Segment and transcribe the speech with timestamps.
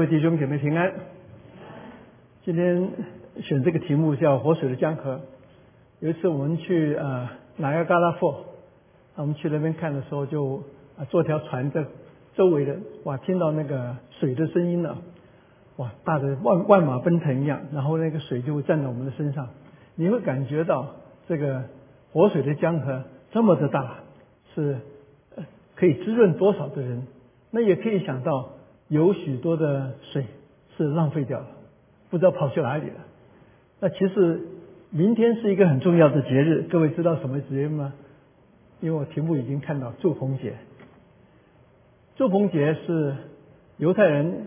[0.00, 0.94] 各位弟兄姐妹平安。
[2.42, 2.88] 今天
[3.42, 5.20] 选这个题目叫“活水的江河”。
[6.00, 7.28] 有一次我们去呃
[7.58, 8.46] 哪亚嘎拉佛，
[9.16, 10.62] 我们去那边看的时候，就
[10.96, 11.84] 啊坐条船在
[12.34, 14.96] 周围的哇，听到那个水的声音了，
[15.76, 19.50] 哇，大的万万马奔腾一样，然后那个水就会站在我们的身上，
[19.96, 20.94] 你会感觉到
[21.28, 21.64] 这个
[22.10, 23.96] 活水的江河这么的大，
[24.54, 24.78] 是
[25.76, 27.06] 可以滋润多少的人？
[27.50, 28.52] 那也可以想到。
[28.90, 30.26] 有许多的水
[30.76, 31.46] 是浪费掉了，
[32.10, 32.96] 不知道跑去哪里了。
[33.78, 34.40] 那其实
[34.90, 37.94] 明天是一个很重要的节日，各位知道什么节日吗？
[38.80, 40.54] 因为我题目已经看到祝棚节。
[42.16, 43.14] 祝棚节是
[43.76, 44.46] 犹太人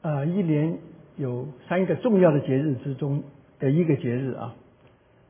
[0.00, 0.78] 啊一年
[1.16, 3.24] 有三个重要的节日之中
[3.58, 4.54] 的一个节日啊。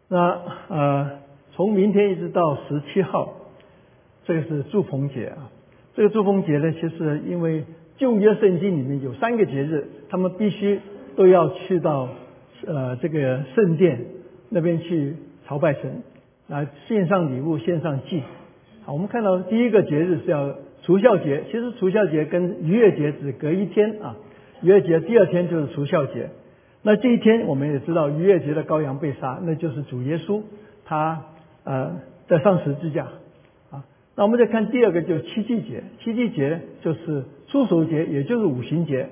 [0.08, 1.18] 那呃
[1.54, 3.32] 从明天一直到十七号，
[4.24, 5.50] 这个是祝棚节啊。
[5.94, 7.64] 这个祝棚节呢，其实因为
[7.96, 10.80] 旧约圣经里面有三个节日，他们必须
[11.16, 12.08] 都要去到
[12.66, 14.04] 呃这个圣殿
[14.50, 15.16] 那边去
[15.46, 16.02] 朝拜神，
[16.48, 18.22] 啊献上礼物，献上祭。
[18.84, 24.16] 好，我们看到第一个节日是要除孝节，其实除孝节跟逾越节只隔一天啊，
[24.62, 26.30] 逾越节第二天就是除孝节。
[26.82, 30.42] 那这一天我们也知道逾越节的羔羊被杀，那就是主耶稣
[30.84, 31.24] 他
[31.64, 33.08] 呃在上十字架
[33.72, 33.84] 啊。
[34.14, 35.82] 那我们再看第二个，就是七祭节。
[36.04, 39.08] 七祭节就是初守节，也就是五行节。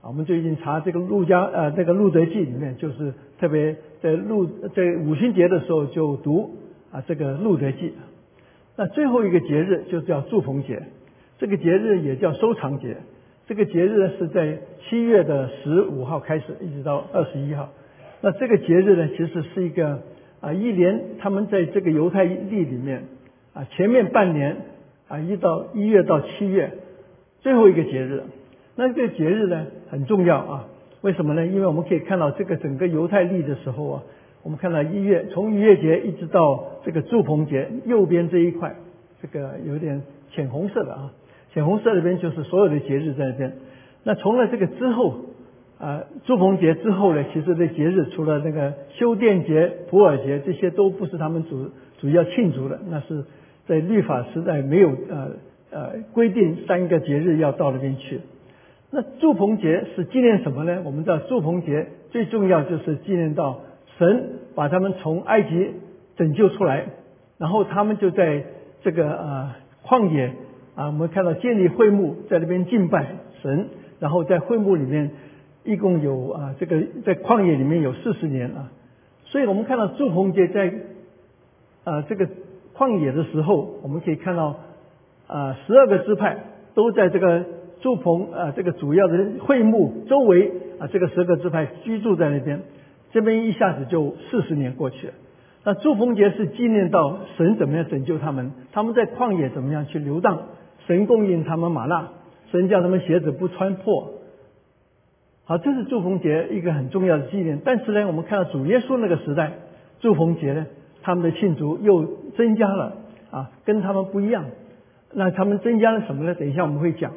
[0.00, 6.56] 啊，我们最近查这个路加呃这个路德记里面，就是特别在路在五行节的时候就读
[6.92, 7.92] 啊这个路德记。
[8.76, 10.82] 那最后一个节日就叫祝逢节，
[11.38, 12.96] 这个节日也叫收藏节。
[13.46, 17.70] 这个节日呢是在七月的十五号开始，一直到二十一号。
[18.20, 20.02] 那这个节日呢，其实是一个
[20.40, 23.04] 啊一年他们在这个犹太历里面。
[23.52, 24.56] 啊，前面半年
[25.06, 26.72] 啊，一到一月到七月，
[27.44, 28.22] 最后一个节日，
[28.74, 30.64] 那这个节日呢很重要啊。
[31.02, 31.46] 为什么呢？
[31.46, 34.02] 因为我们可以看到这个整个犹太历的时候啊，
[34.42, 38.74] 我们看到一月从逾越节一直到这个祝棚节，右边这一块，
[39.20, 40.00] 这个有点
[40.32, 41.12] 浅红色的啊，
[41.52, 43.52] 浅红色那边就是所有的节日在那边。
[44.04, 45.14] 那从了这个之后
[45.78, 53.22] 啊，祝棚节之后呢，其实这节日除了那个修殿节、普尔节这些都不是他们主主要庆祝的，那是。
[53.66, 55.30] 在律法时代没有呃
[55.74, 58.20] 呃规定三个节日要到那边去。
[58.90, 60.82] 那祝棚节是纪念什么呢？
[60.84, 63.60] 我们知道祝棚节最重要就是纪念到
[63.98, 65.72] 神把他们从埃及
[66.16, 66.86] 拯救出来，
[67.38, 68.44] 然后他们就在
[68.82, 69.52] 这个呃
[69.84, 70.32] 旷野
[70.76, 73.68] 啊，我们看到建立会幕在那边敬拜神，
[73.98, 75.10] 然后在会幕里面
[75.64, 78.70] 一共有啊这个在旷野里面有四十年啊，
[79.24, 80.72] 所以我们看到祝棚节在
[81.84, 82.28] 啊这个。
[82.76, 84.58] 旷野的时候，我们可以看到，
[85.34, 86.36] 啊，十二个支派
[86.76, 87.44] 都在这个
[87.80, 92.62] 祝棚啊，这个主要的会幕周围啊，这个十个支派居住在那边。
[93.10, 95.12] 这边一下子就四十年过去了。
[95.64, 100.42] 那祝棚节是纪念到神怎么样拯救他们，他们在旷野怎么样去流荡，
[100.86, 102.10] 神供应他们玛纳，
[102.52, 104.12] 神叫他们鞋子不穿破。
[105.46, 107.60] 好，这是祝棚节一个很重要的纪念。
[107.64, 109.50] 但是呢，我们看到主耶稣那个时代，
[109.98, 110.64] 祝棚节呢。
[111.02, 112.04] 他们的庆祝又
[112.36, 112.96] 增加了
[113.30, 114.44] 啊，跟他们不一样。
[115.14, 116.34] 那他们增加了什么呢？
[116.34, 117.12] 等一下我们会讲。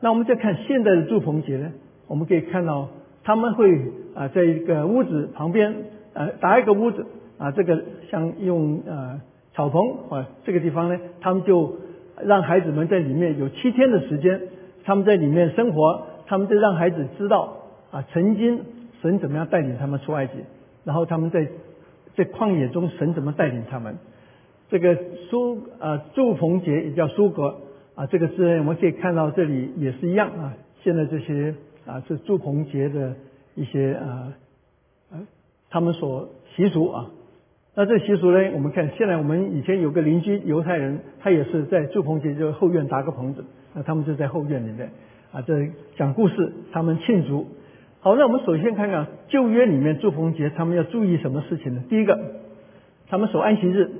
[0.00, 1.72] 那我们再看现在的祝棚节呢，
[2.06, 2.88] 我们可以看到
[3.24, 3.70] 他们会
[4.14, 5.74] 啊，在一个屋子旁边
[6.14, 7.06] 呃搭一个屋子
[7.38, 9.20] 啊，这个像用呃
[9.54, 11.76] 草棚啊这个地方呢，他们就
[12.22, 14.40] 让孩子们在里面有七天的时间，
[14.84, 17.56] 他们在里面生活，他们就让孩子知道
[17.90, 18.60] 啊，曾经
[19.02, 20.34] 神怎么样带领他们出埃及，
[20.84, 21.46] 然后他们在。
[22.16, 23.98] 在旷野中，神怎么带领他们？
[24.68, 24.96] 这个
[25.30, 27.56] 苏啊，祝棚节也叫苏格
[27.94, 30.54] 啊，这个字我们可以看到这里也是一样啊。
[30.82, 31.54] 现在这些
[31.86, 33.14] 啊是祝棚节的
[33.54, 34.32] 一些啊，
[35.12, 35.18] 呃
[35.70, 37.10] 他们所习俗啊。
[37.74, 43.44] 那这习俗呢，我们看现在我们以前有个邻居犹太人，他也是在祝棚节就后院搭个棚子，
[43.74, 44.90] 那他们就在后院里面
[45.30, 47.46] 啊，这讲故事，他们庆祝。
[48.00, 51.82] 好，那我们首先看看旧约里面祝棚节，他们要注意什么事情呢？
[51.90, 52.18] 第一个，
[53.08, 53.90] 他们守安息日，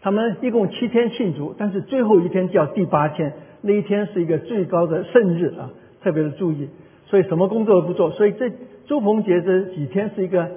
[0.00, 3.32] 他们一共七天庆祝，但是最后一天叫第八天，
[3.62, 5.70] 那一天是一个最高的圣日啊，
[6.02, 6.68] 特别的注意，
[7.06, 8.50] 所以什么工作都不做，所以这
[8.86, 10.50] 祝棚节这几天是一个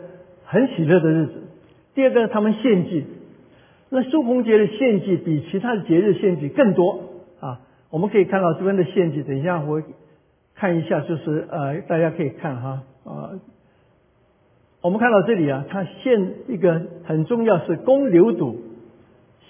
[0.45, 1.33] 很喜乐的日子。
[1.95, 3.05] 第二个，他们献祭，
[3.89, 7.03] 那祝棚节的献祭比其他的节日献祭更多
[7.39, 9.81] 啊，我们可以看到这边的献祭，等一下我。
[10.55, 13.31] 看一下，就是呃，大家可以看哈啊，
[14.81, 18.55] 我们看到这里啊，它献一个很重要是公牛犊，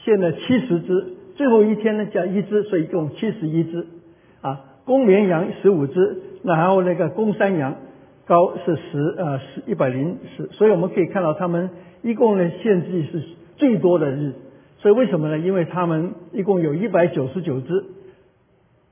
[0.04, 1.06] 献了七十只，
[1.36, 3.88] 最后一天呢叫一只，所以一共七十一只
[4.42, 4.62] 啊。
[4.86, 7.76] 公绵羊十五只，那还有那个公山羊，
[8.26, 11.70] 高是十呃十一百零十，所以我们可以看到他们
[12.02, 13.24] 一共呢献祭是
[13.56, 14.34] 最多的日，
[14.80, 15.40] 所以为什么呢？
[15.40, 17.86] 因为他们一共有一百九十九只，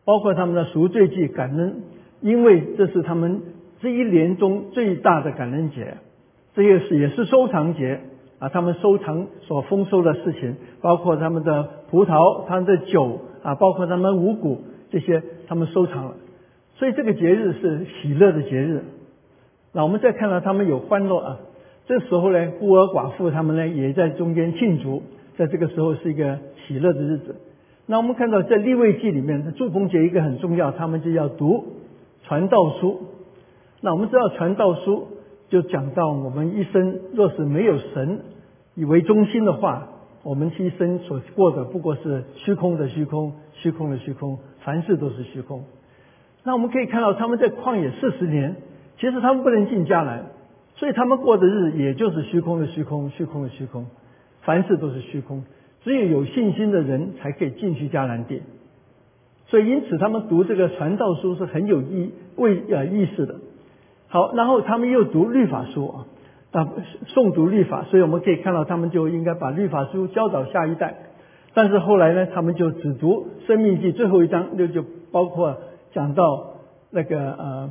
[0.06, 1.82] 包括他们的赎罪祭感恩，
[2.22, 3.42] 因为这是他们
[3.82, 5.98] 这一年中最大的感恩节，
[6.56, 8.00] 这个是也是收藏节
[8.42, 16.16] 啊，他们收藏所丰收的事情，包括他们的葡萄、他们的酒啊，包括他们五谷这些，他们收藏了，
[16.74, 18.84] 所以这个节日是喜乐的节日。
[19.74, 21.38] 那我们再看到他们有欢乐啊，
[21.86, 25.04] 这时候呢，孤儿寡妇他们呢也在中间庆祝，
[25.38, 27.36] 在这个时候是一个喜乐的日子。
[27.86, 31.64] 那我们看到在立位记里面，祝逢节一个很重要，他们就要读
[32.24, 33.02] 传道书。
[33.82, 35.08] 那我们知道传道书
[35.50, 38.20] 就讲到我们一生若是没有神
[38.76, 39.88] 以为中心的话，
[40.24, 45.64] 我们一生所过的不过是虚空的虚空，虚空的虚空，凡事都是虚空。
[46.44, 48.56] 那我们可以看到他们在旷野四十年，
[48.98, 50.26] 其实他们不能进迦南，
[50.76, 53.86] 所以他们过的日也就是虚空的虚空，虚空的虚空，
[54.42, 55.44] 凡事都是虚空。
[55.84, 58.42] 只有有信心的人才可以进去迦南地，
[59.48, 63.36] 所以因此他们读这个传道书是很有意为呃意思的。
[64.08, 66.06] 好，然后他们又读律法书啊，
[66.52, 66.68] 啊
[67.08, 70.96] 诵读律法，所以我们可以看到他们就应该把律法书教导下一代。
[71.54, 75.58] 但是后来呢，他们就只读生命记最后一章，那就包括
[75.92, 76.54] 讲到
[76.90, 77.70] 那个呃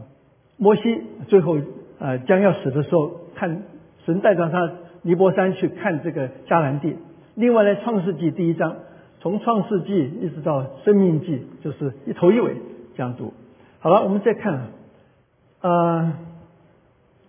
[0.56, 1.56] 摩西最后
[1.98, 3.62] 呃将要死的时候，看
[4.04, 4.70] 神带着他
[5.02, 6.96] 尼泊山去看这个迦南地。
[7.34, 8.76] 另外呢，《创世纪》第一章，
[9.20, 12.56] 从《创世纪》一直到《生命记》，就是一头一尾
[12.96, 13.32] 这样读。
[13.78, 14.68] 好了，我们再看，
[15.62, 16.18] 啊，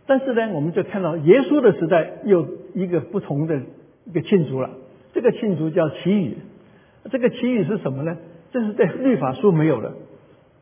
[0.07, 3.59] 但是呢，我们就看到耶稣的时代又一个不同的
[4.05, 4.71] 一个庆祝了。
[5.13, 6.37] 这个庆祝叫祈雨。
[7.09, 8.17] 这个祈雨是什么呢？
[8.51, 9.93] 这是在律法书没有的。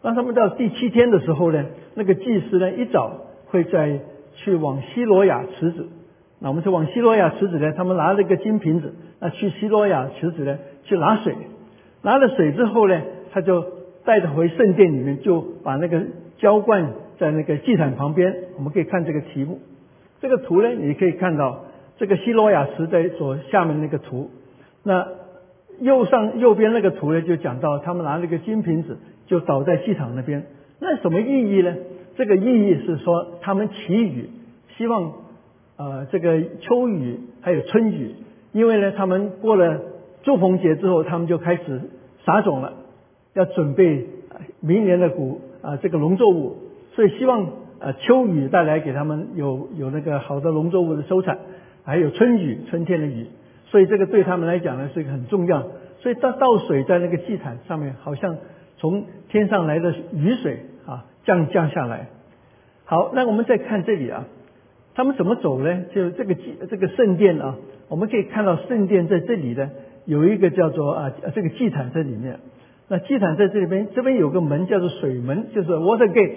[0.01, 1.65] 当他们到第七天的时候呢，
[1.95, 3.99] 那个祭司呢一早会在
[4.35, 5.87] 去往西罗亚池子。
[6.39, 11.35] 那我们就往西罗亚池子呢，他们拿了一个金瓶子，那去西罗亚池子呢去拿水，
[12.01, 13.01] 拿了水之后呢，
[13.31, 13.65] 他就
[14.05, 16.01] 带着回圣殿里面，就把那个
[16.37, 18.35] 浇灌在那个祭坛旁边。
[18.57, 19.59] 我们可以看这个题目，
[20.21, 21.65] 这个图呢，你可以看到
[21.97, 24.31] 这个西罗亚池在左下面那个图，
[24.83, 25.07] 那
[25.79, 30.45] 右上右边那个图呢，就讲到他们拿了一个金瓶子，就倒在祭场那边。
[30.79, 31.75] 那什么意义呢？
[32.15, 34.29] 这个意义是说他们祈雨，
[34.77, 35.13] 希望。
[35.79, 38.13] 啊，这个秋雨还有春雨，
[38.51, 39.79] 因为呢，他们过了
[40.23, 41.83] 祝逢节之后，他们就开始
[42.25, 42.73] 撒种了，
[43.33, 44.05] 要准备
[44.59, 46.57] 明年的谷啊，这个农作物，
[46.93, 47.45] 所以希望
[47.79, 51.37] 啊秋雨带来给他们有有那个好的农作物的收产，
[51.83, 53.27] 还有春雨春天的雨，
[53.67, 55.63] 所以这个对他们来讲呢是一个很重要，
[55.99, 58.37] 所以倒倒水在那个祭坛上面，好像
[58.77, 62.07] 从天上来的雨水啊降降下来。
[62.85, 64.25] 好，那我们再看这里啊。
[64.95, 65.85] 他们怎么走呢？
[65.95, 67.55] 就这个祭这个圣殿啊，
[67.87, 69.69] 我们可以看到圣殿在这里呢，
[70.03, 72.39] 有一个叫做啊这个祭坛在里面。
[72.89, 76.33] 那祭坛在这里边，这边有个门叫做水门，就是 water gate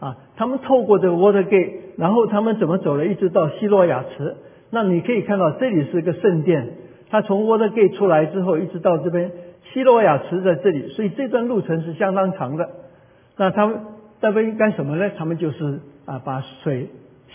[0.00, 0.16] 啊。
[0.36, 3.06] 他们透过这个 water gate，然后他们怎么走呢？
[3.06, 4.36] 一直到希洛亚池。
[4.70, 6.68] 那你可以看到这里是一个圣殿，
[7.10, 9.30] 他从 water gate 出来之后，一直到这边
[9.72, 12.68] 希洛亚池在这里，所以这段路程是相当长的。
[13.36, 13.80] 那他们
[14.20, 15.10] 那边干什么呢？
[15.16, 16.88] 他们就是啊把水。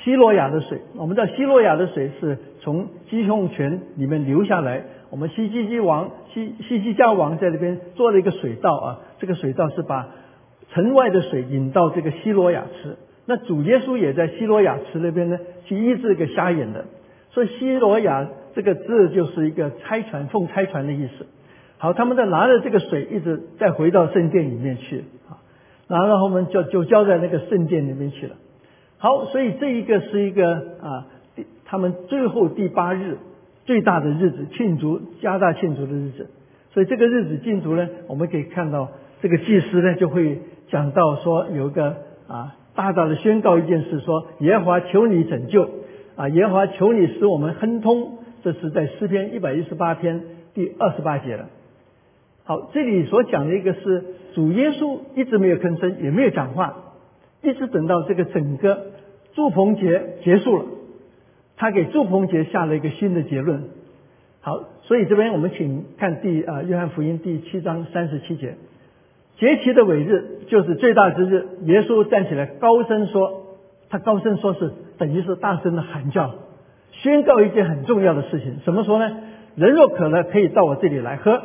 [0.03, 4.83] 希罗亚的水，我们知道希罗亚的水是从基洪泉里面流下来。
[5.11, 10.07] 我们西基基王西西基加王在那边做了一个水道啊，这个水道是把
[10.73, 12.97] 城外的水引到这个希罗亚池。
[13.25, 16.85] 那主耶稣也在希罗亚池那边呢，去医治一个瞎眼的。
[17.29, 21.25] 所以希罗亚这个字就是一个拆船奉拆船的意思。
[21.77, 25.39] 好，他们在拿着这个水一直再回到圣殿里面去啊，
[25.87, 28.35] 然后我们就就交在那个圣殿里面去了。
[28.97, 30.45] 好，所以这一个是一个
[30.81, 31.07] 啊，
[31.65, 33.17] 他们最后第八日
[33.65, 36.29] 最大的日子，庆祝加大庆祝的日子。
[36.73, 38.89] 所以这个日子庆祝呢，我们可以看到
[39.21, 40.39] 这个祭司呢就会
[40.69, 45.69] 讲到说有个啊大大的宣告一件事，说耶和华求你拯救
[46.15, 48.19] 啊，耶和华求你使我们亨通。
[48.43, 50.23] 这是在诗篇一百一十八篇
[50.55, 51.49] 第二十八节了。
[52.43, 54.03] 好，这里所讲的一个是
[54.33, 56.75] 主耶稣一直没有吭声，也没有讲话。
[57.43, 58.87] 一直等到这个整个
[59.33, 60.65] 祝棚节结束了，
[61.55, 63.65] 他给祝棚节下了一个新的结论。
[64.41, 68.55] 好，所以这边我们请看第啊约翰福音第七章三十七节，
[69.41, 71.47] 节期的尾日就是最大之日。
[71.63, 73.57] 耶稣站起来高声说，
[73.89, 76.35] 他高声说是等于是大声的喊叫，
[76.91, 78.59] 宣告一件很重要的事情。
[78.63, 79.17] 怎么说呢？
[79.55, 81.41] 人若渴了，可以到我这里来喝。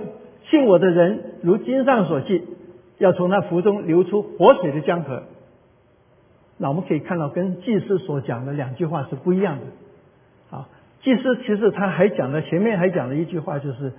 [0.51, 2.45] 信我的人，如经上所记。
[2.99, 5.23] 要从他腹中流出活水的江河。
[6.59, 10.57] 那我们可以看到，跟祭司所讲的两句话是不一样的。
[10.57, 10.69] 啊，
[11.01, 13.95] 祭司其实他还讲了前面还讲了一句话，就是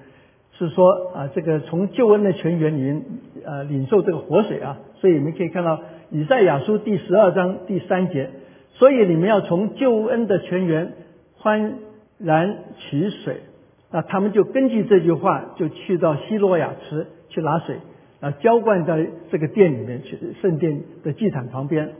[0.58, 3.04] 是说啊，这个从救恩的泉源里面
[3.46, 4.80] 呃领受这个活水啊。
[4.96, 8.32] 所以你们可以看到以赛亚书第十二章第三节，
[8.74, 10.94] 所以你们要从救恩的泉源
[11.38, 11.76] 欢
[12.18, 13.42] 然取水。
[13.92, 17.78] 那他们就根据这句话，就去到希罗亚池去拿水
[18.20, 18.98] 啊，浇灌到
[19.32, 21.92] 这个殿里面去，圣殿的祭坛旁边。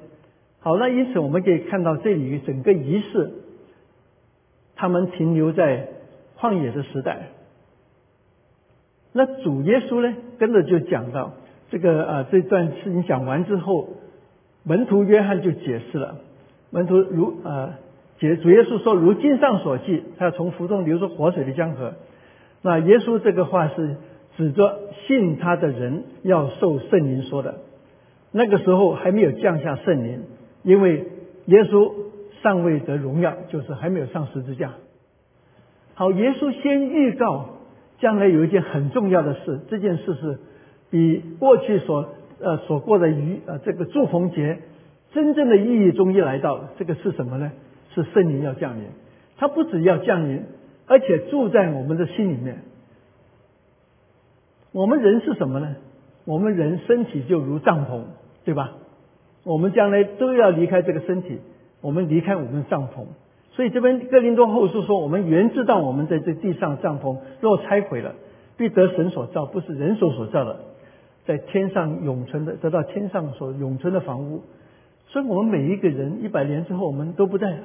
[0.60, 3.32] 好，那因此我们可以看到这里整个仪式，
[4.76, 5.88] 他们停留在
[6.40, 7.30] 旷野的时代。
[9.18, 11.34] 那主耶稣呢，跟着就讲到
[11.72, 13.90] 这个啊，这段事情讲完之后，
[14.64, 16.20] 门徒约翰就解释了，
[16.70, 17.80] 门徒如啊，
[18.20, 21.96] 解主耶稣说，如经上所记，他要从腹中流出活水的江河。
[22.62, 23.98] 那耶稣这个话是
[24.38, 27.56] 指着信他的人要受圣灵说的，
[28.32, 30.26] 那个时候还没有降下圣灵。
[30.62, 31.08] 因为
[31.46, 31.92] 耶稣
[32.44, 34.74] 尚未得荣耀，就是还没有上十字架。
[35.96, 37.57] 好，耶稣先预告
[38.00, 40.40] 将来有一件很重要的事，这件事是
[40.90, 44.60] 比过去所呃所过的逾呃这个祝逢节
[45.14, 46.72] 真正的意义终于来到了。
[46.78, 47.52] 这个是什么呢？
[47.96, 48.84] 是圣灵要降临。
[49.38, 50.44] 他不只要降临，
[50.88, 52.60] 而且住在我们的心里面。
[54.72, 55.76] 我们人是什么呢？
[56.26, 58.02] 我们人身体就如帐篷，
[58.46, 58.74] 对吧？
[59.44, 61.40] 我们将来都要离开这个身体，
[61.82, 63.06] 我们离开我们帐篷。
[63.58, 68.14] 所以这边哥林多后书说，我们原知道我们在这地上帐篷若拆毁了，
[68.56, 70.60] 必得神所造，不是人手所造的，
[71.26, 74.44] 在天上永存的，得到天上所永存的房屋。
[75.08, 77.58] 所以我们每一个人一百年之后，我们都不在了，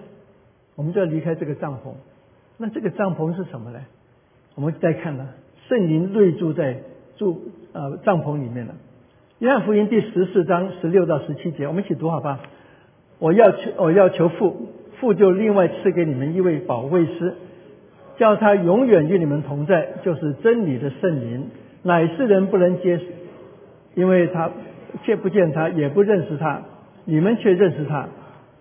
[0.77, 1.93] 我们就要离开这个帐篷。
[2.57, 3.81] 那这个帐篷是什么呢？
[4.55, 5.29] 我们再看呢，
[5.69, 6.79] 圣灵内住在
[7.19, 7.39] 住
[7.75, 8.75] 呃帐篷里面了。
[9.41, 12.41] 约翰福音第十四章十六到十七节，我们一起读好吧。
[13.19, 14.69] 我要求我要求父，
[15.03, 17.35] 父就另外赐给你们一位保卫师，
[18.17, 21.49] 叫他永远与你们同在，就是真理的圣灵，
[21.83, 23.01] 乃是人不能接，
[23.97, 24.53] 因为他
[25.05, 26.63] 见不见他，也不认识他，
[27.05, 28.07] 你们却认识他，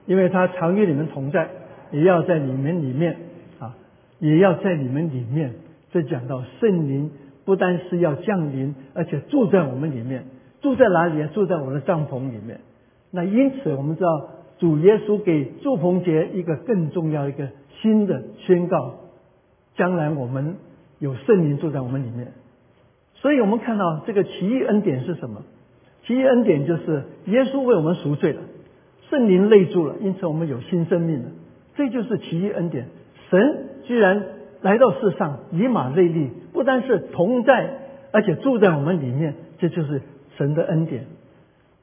[0.08, 1.48] 因为他常与你们同在，
[1.92, 3.18] 也要在你们里面
[3.60, 3.76] 啊，
[4.18, 5.54] 也要在你们里面。
[5.92, 7.12] 这讲到圣灵
[7.46, 10.24] 不单是要降临，而且住在我们里面。
[10.60, 11.30] 住在哪里啊？
[11.36, 12.60] 住在我的帐篷里面。
[13.12, 14.30] 那因此，我们知道
[14.62, 17.50] 主耶稣给祝棚节一个更重要一个
[17.82, 18.94] 新的宣告：
[19.76, 20.56] 将来我们
[21.00, 22.32] 有圣灵住在我们里面。
[23.16, 25.42] 所以我们看到这个奇异恩典是什么？
[26.06, 28.42] 奇异恩典就是耶稣为我们赎罪了，
[29.10, 31.32] 圣灵内住了，因此我们有新生命了。
[31.76, 32.86] 这就是奇异恩典。
[33.30, 34.24] 神居然
[34.62, 37.80] 来到世上，以马内利，不单是同在，
[38.14, 39.34] 而且住在我们里面。
[39.58, 40.02] 这就是。
[40.38, 41.06] 神的恩典，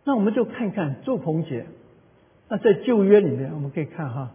[0.04, 1.66] 那我们就看看祝棚节。
[2.48, 4.30] 那在旧约里面，我们可以看哈，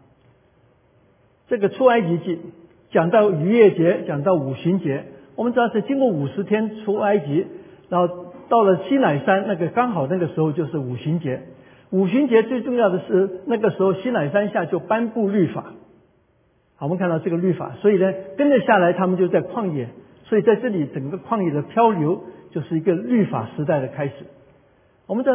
[1.47, 2.39] 这个出埃及记
[2.91, 5.05] 讲到逾越节，讲到五旬节。
[5.35, 7.47] 我们知道是经过五十天出埃及，
[7.89, 11.41] 然后到了西乃山，那个刚好那个时候就是五旬节。
[11.89, 15.73] 五旬节最重要的是那个时候西乃山下就颁布律法。
[16.75, 19.89] 好，我们看到这个律法，所以呢，跟着下来他们就在旷野，
[20.25, 22.23] 所以在这里整个旷野的漂流。
[22.53, 24.13] 就是一个律法时代的开始。
[25.07, 25.31] 我们在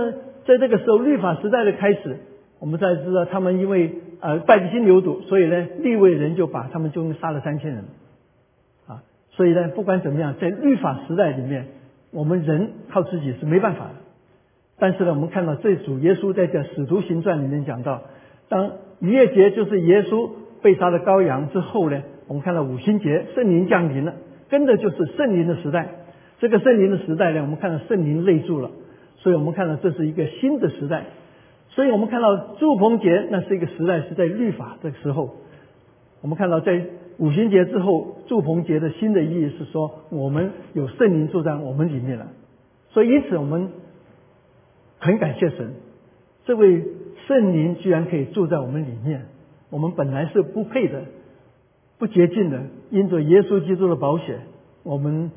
[0.47, 2.21] 在这个时候，律法时代的开始，
[2.61, 7.85] 我们才知道他们因为呃拜金牛犊，所以呢，立位人就把他们就杀了三千人。
[8.87, 11.67] 啊，所以呢，不管怎么样，在律法时代里面，
[12.11, 13.95] 我们人靠自己是没办法的。
[14.79, 18.03] 但是呢，我们看到这主耶稣在这使徒行传里面讲到，
[18.49, 20.31] 当逾越节就是耶稣
[20.63, 24.15] 被杀的羔羊之后呢，我们看到五旬节圣灵降临了，
[24.49, 25.89] 跟着就是圣灵的时代。
[26.41, 28.71] 这个圣灵的时代呢，我们看到圣灵内住了，
[29.17, 31.05] 所以我们看到这是一个新的时代。
[31.79, 35.37] 所以我们看到祝棚节，那是一个时代，是在律法的时候。
[36.23, 36.87] 我们看到在
[37.19, 42.27] 五旬节之后，祝棚节的新的意义是说，我们有圣灵住在我们里面了。
[42.91, 43.71] 所以因此我们
[44.99, 45.75] 很感谢神，
[46.47, 46.83] 这位
[47.29, 49.27] 圣灵居然可以住在我们里面。
[49.71, 51.05] 我们本来是不配的、
[51.97, 54.41] 不洁净的，因着耶稣基督的保险，
[54.83, 55.31] 我们。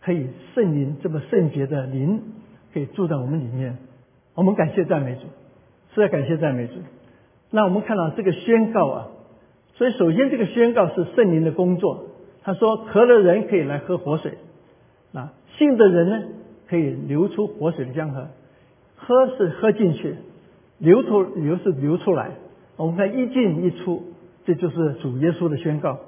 [0.00, 2.20] 可以圣灵这么圣洁的灵，
[2.74, 3.78] 可以住在我们里面。
[4.34, 5.20] 我们感谢赞美主，
[5.94, 6.74] 是在感谢赞美主。
[7.50, 9.08] 那我们看到这个宣告啊，
[9.74, 12.06] 所以首先这个宣告是圣灵的工作。
[12.42, 14.34] 他说渴的人可以来喝活水，
[15.12, 16.22] 啊，信的人呢
[16.68, 18.26] 可以流出活水的江河。
[18.96, 20.16] 喝是喝进去，
[20.78, 22.32] 流出流是流出来。
[22.76, 24.02] 我们看一进一出，
[24.44, 26.00] 这就是主耶稣的宣告。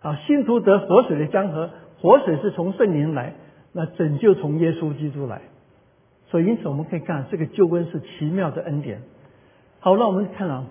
[0.00, 1.70] 啊，信徒得活水的江河。
[2.00, 3.32] 活水是从圣灵来，
[3.72, 5.40] 那拯救从耶稣基督来，
[6.26, 9.00] 所以因此我们可以看这个救恩是奇妙的恩典。
[9.84, 10.64] 好，那我们看啊，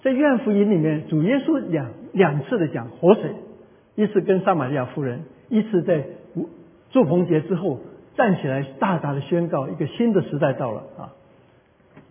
[0.00, 3.32] 在约翰福音里面，主耶稣两两次的讲活水，
[3.96, 6.04] 一次跟撒玛利亚妇人，一次在
[6.92, 7.80] 祝棚节之后
[8.14, 11.10] 站起来大大的宣告，一个新的时代到了啊。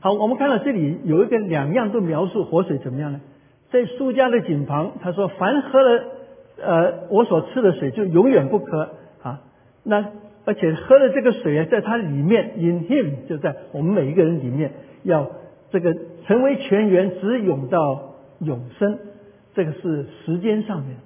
[0.02, 3.22] 好，我们看到这里有一个两样都描述活水怎么样呢？
[3.72, 6.04] 在苏家的井旁，他说：“凡喝了
[6.62, 8.90] 呃我所赐的水，就永远不渴
[9.24, 9.44] 啊。
[9.84, 10.08] 那
[10.44, 14.74] 而且喝了这个水啊，在它里面，in him 就在我们每一个人里面，
[15.04, 15.32] 要
[15.72, 15.96] 这个
[16.26, 18.98] 成为泉源，直涌到永生。
[19.56, 20.98] 这个是时间上面，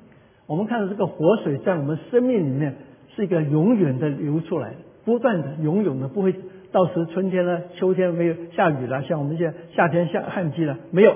[0.47, 2.75] 我们看到这个活水在我们生命里面
[3.15, 4.73] 是一个永远的流出来，
[5.05, 6.35] 不断的永永的不会。”
[6.73, 11.13] 到时春天呢，秋天没有下雨了，像我们现在夏天下旱季了没有？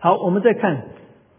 [0.00, 0.82] 好，我们再看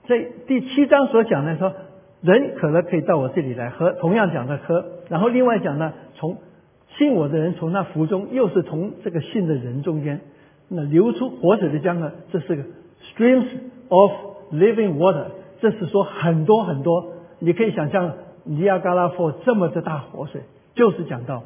[0.07, 1.73] 这第七章所讲的说，
[2.21, 4.85] 人渴了可以到我这里来喝，同样讲的喝。
[5.09, 6.37] 然后另外讲呢，从
[6.97, 10.21] 信我的人从那福中，又是从这个信的人中间，
[10.73, 12.63] 那流出活水的江呢，这是个
[13.13, 13.47] streams
[13.89, 14.11] of
[14.51, 15.25] living water，
[15.59, 18.13] 这是说很多很多，你可以想象
[18.45, 20.41] 尼亚加拉佛这么的大活水，
[20.75, 21.43] 就是讲到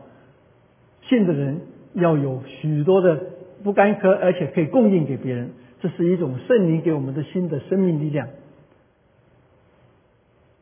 [1.02, 1.62] 信的人。
[1.98, 3.18] 要有许多的
[3.64, 8.28] 不干渴，而且可以供应给别人，这是一种圣灵给我们的新的生命力量。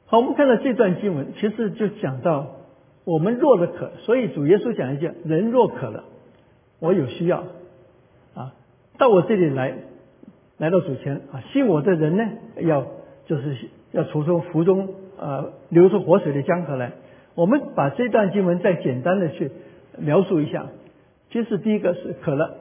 [0.06, 2.58] 好，我们看到这段经文，其实就讲到
[3.04, 6.04] 我们若的渴，所以主耶稣讲一句：人若渴了，
[6.78, 7.46] 我有需要，
[9.04, 9.74] 到我这里来，
[10.58, 12.24] 来到主前啊，信我的人呢，
[12.62, 12.88] 要
[13.26, 13.54] 就是
[13.92, 14.88] 要从中福中
[15.20, 16.94] 啊流出活水的江河来。
[17.36, 19.52] 我们把这段经文再简单的去
[19.98, 20.68] 描述一下。
[21.32, 22.56] 其实第一个是渴了，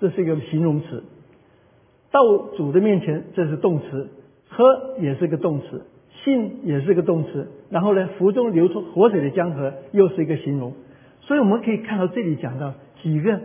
[0.00, 1.02] 这是一个形容词；
[2.10, 2.20] 到
[2.56, 4.06] 主的面前，这是动词；
[4.48, 5.82] 喝也是个动词；
[6.24, 7.48] 信也是个动词。
[7.68, 10.72] 然后呢，福中流出活水的江河，又是一个形容。
[11.20, 13.38] 所以我们可以看到这里讲到几个，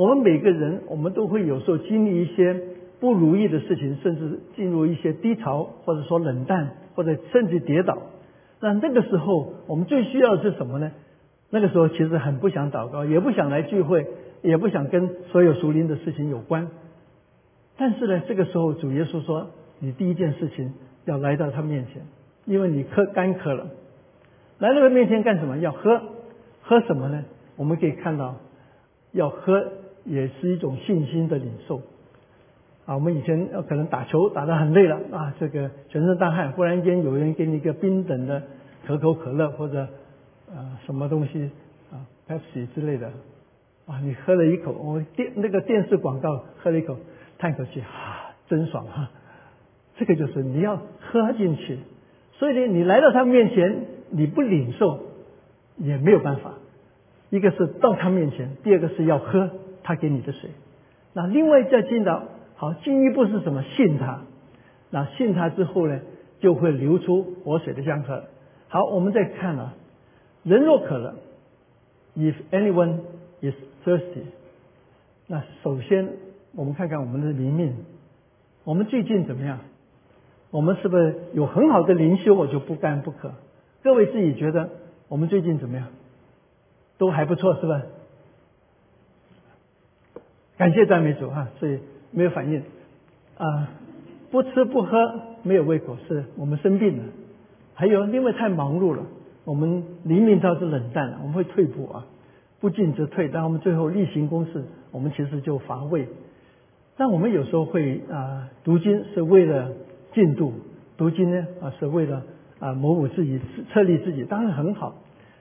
[0.00, 2.58] 我们每个人，我们都会有时候经历一些
[3.00, 7.98] 不如意的事情，甚至进入一些低潮，或者说冷淡，或者甚至跌倒。
[8.60, 10.90] 那那个时候，我们最需要的是什么呢？
[11.50, 14.06] 那个时候其实很不想祷告，也不想来聚会，
[14.40, 16.68] 也不想跟所有属灵的事情有关。
[17.76, 19.48] 但是呢，这个时候主耶稣说
[19.80, 20.72] ：“你第一件事情
[21.04, 22.00] 要来到他面前，
[22.46, 23.66] 因为你渴干渴了。
[24.60, 25.58] 来到他面前干什么？
[25.58, 26.00] 要喝，
[26.62, 27.22] 喝什么呢？
[27.56, 28.36] 我们可以看到，
[29.12, 29.72] 要喝
[30.04, 31.82] 也是一种信心的领受。
[32.86, 38.42] 啊，我们以前可能打球打得很累了啊，这个全身大汗，忽然间有人给你一个冰等的
[38.86, 39.86] 可口可乐或者。
[40.52, 41.48] 啊，什么东西
[41.92, 43.06] 啊，Pepsi 之类的，
[43.86, 46.96] 啊，你喝了一口，我电那个电视广告喝了一口，
[47.38, 49.12] 叹口气，啊，真爽啊！
[49.96, 51.78] 这个就是你要喝进去，
[52.32, 54.98] 所以呢，你来到他面前，你不领受
[55.76, 56.54] 也没有办法。
[57.28, 59.50] 一个是到他面前，第二个是要喝
[59.82, 60.50] 他给你的水。
[61.12, 63.62] 那另外再进到好进一步是什么？
[63.62, 64.22] 信他。
[64.90, 66.00] 那信他之后呢，
[66.40, 68.24] 就会流出活水的江河。
[68.68, 69.74] 好，我们再看啊。
[70.42, 71.16] 人若渴了
[72.16, 73.00] ，if anyone
[73.40, 74.22] is thirsty，
[75.26, 76.08] 那首先
[76.54, 77.76] 我们看看我们的灵命，
[78.64, 79.60] 我们最近怎么样？
[80.50, 82.34] 我们是不是有很好的灵修？
[82.34, 83.32] 我就不干不渴。
[83.82, 84.70] 各位自己觉得
[85.08, 85.88] 我们最近怎么样？
[86.98, 87.82] 都还不错，是吧？
[90.60, 91.78] 感谢赞美主哈，所以
[92.10, 92.62] 没有反应
[93.38, 93.70] 啊，
[94.30, 97.04] 不吃不喝没有胃口，是我们生病了，
[97.72, 99.02] 还有因为太忙碌了。
[99.46, 102.04] 我们灵命倒是冷淡了，我们会退步啊，
[102.60, 103.30] 不进则退。
[103.32, 106.08] 但我们最后例行公事，我们其实就乏味。
[106.98, 109.70] 但我们有时候会啊，读经是为了
[110.12, 110.52] 进度，
[110.98, 112.22] 读经呢啊是为了
[112.58, 113.40] 啊谋补自己、
[113.72, 114.96] 策立自己，当然很好。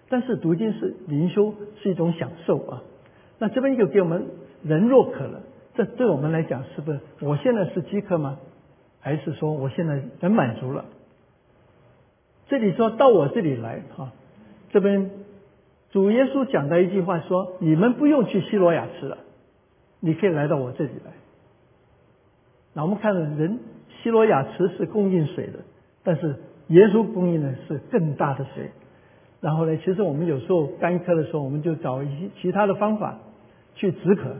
[0.07, 1.53] 但是读经是灵修，
[1.83, 2.83] 是一种享受啊。
[3.37, 4.27] 那这边就给我们
[4.63, 5.41] 人若渴了，
[5.75, 6.99] 这对我们来讲是不是？
[7.21, 8.37] 我现在是饥渴吗？
[9.01, 10.85] 还是说我现在很满足了？
[12.47, 14.11] 这里说到我这里来哈，
[14.71, 15.11] 这边
[15.91, 19.19] 主耶稣讲的一句话说：你们不用去希罗亚吃了，
[19.99, 21.11] 你可以来到我这里来。
[22.73, 23.59] 那我们看到人
[24.03, 25.59] 希罗亚池是供应水的，
[26.03, 26.35] 但是
[26.67, 28.71] 耶稣供应的是更大的水。
[29.41, 33.19] 然后呢，其实我们有时候干渴的时候，我们就找一些其他的方法
[33.75, 34.35] 去止渴。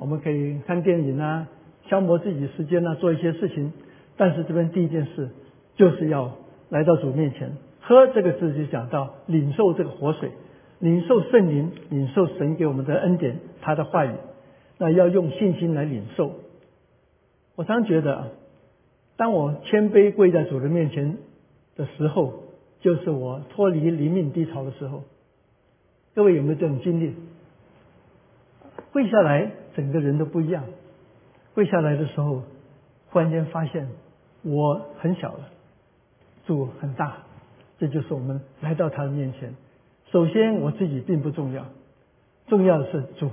[0.00, 1.46] 我们可以看电影啊，
[1.88, 3.72] 消磨自己时间啊，做一些事情。
[4.16, 5.30] 但是这边第一件事
[5.76, 6.32] 就是要。
[6.72, 10.30] 来到主面前，喝这个字就讲到领受这个活水，
[10.78, 14.12] 领受圣灵，领受神给我们的恩典，他的话语，
[14.78, 16.36] 那要用信心来领受。
[17.56, 18.30] 我常觉得，
[19.16, 21.18] 当我谦卑跪在主的面前
[21.74, 22.34] 的时候，
[22.78, 25.02] 就是我脱离灵命低潮的时候。
[26.14, 27.16] 各位有没有这种经历？
[28.92, 30.64] 跪下来，整个人都不一样。
[31.54, 32.42] 跪下来的时候，
[33.10, 33.88] 忽然间发现
[34.42, 35.48] 我很小了，
[36.46, 37.18] 主很大。
[37.78, 39.54] 这就是我们来到他的面前。
[40.12, 41.64] 首先我自己并不重要，
[42.46, 43.30] 重要的是主，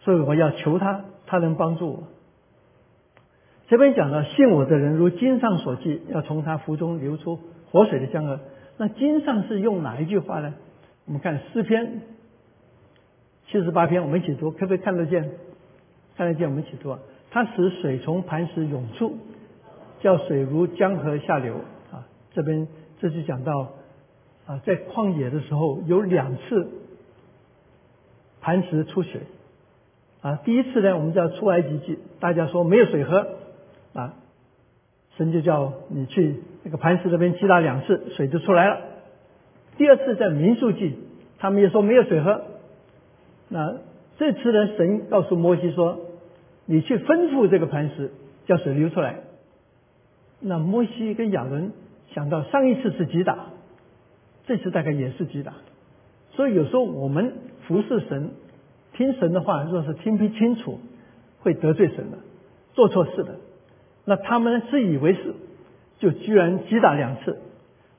[0.00, 2.02] 所以我要求他，他能帮助我。
[3.68, 7.38] 这边讲到信我的人，如经上所记，要从他腹中流出
[7.70, 8.38] 活水的江河。
[8.76, 10.54] 那经上是用哪一句话呢？
[11.06, 12.02] 我们看诗篇
[13.48, 15.30] 七十八篇，我们一起读，可不可以看得见？
[16.16, 16.96] 看得见，我们一起读！
[17.30, 19.16] 它使水从磐石涌出，
[20.00, 21.54] 叫水如江河下流
[21.90, 22.06] 啊！
[22.32, 22.68] 这边
[23.00, 23.72] 这就讲到
[24.46, 26.68] 啊，在旷野的时候有两次
[28.40, 29.22] 磐石出水
[30.20, 30.40] 啊。
[30.44, 33.26] 第一次呢，我们叫出埃及记，大家说没有水喝。
[33.94, 34.14] 啊，
[35.16, 38.80] 神就叫你去那个磐石那边击打两次，水就出来了。
[39.76, 40.98] 第二次在民数记，
[41.38, 42.42] 他们也说没有水喝。
[43.48, 43.76] 那
[44.18, 45.98] 这次呢，神告诉摩西说，
[46.66, 48.10] 你去吩咐这个磐石，
[48.46, 49.20] 叫水流出来。
[50.40, 51.72] 那摩西跟亚伦
[52.14, 53.46] 想到上一次是击打，
[54.46, 55.54] 这次大概也是击打。
[56.32, 57.32] 所以有时候我们
[57.66, 58.30] 服侍神，
[58.94, 60.78] 听神的话，若是听不清楚，
[61.40, 62.18] 会得罪神的，
[62.74, 63.36] 做错事的。
[64.04, 65.34] 那他们自以为是，
[65.98, 67.38] 就居然击打两次。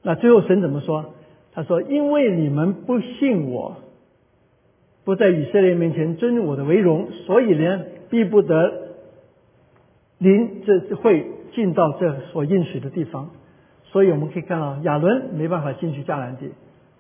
[0.02, 1.14] 那最后神怎么说？
[1.56, 3.78] 他说：“因为你们不信我，
[5.04, 8.94] 不在以色列面前尊我的为荣，所以呢，逼不得
[10.18, 13.32] 临这会进到这所应许的地方。
[13.86, 16.50] 所以我们可以看到，亚伦没办法进去迦南地，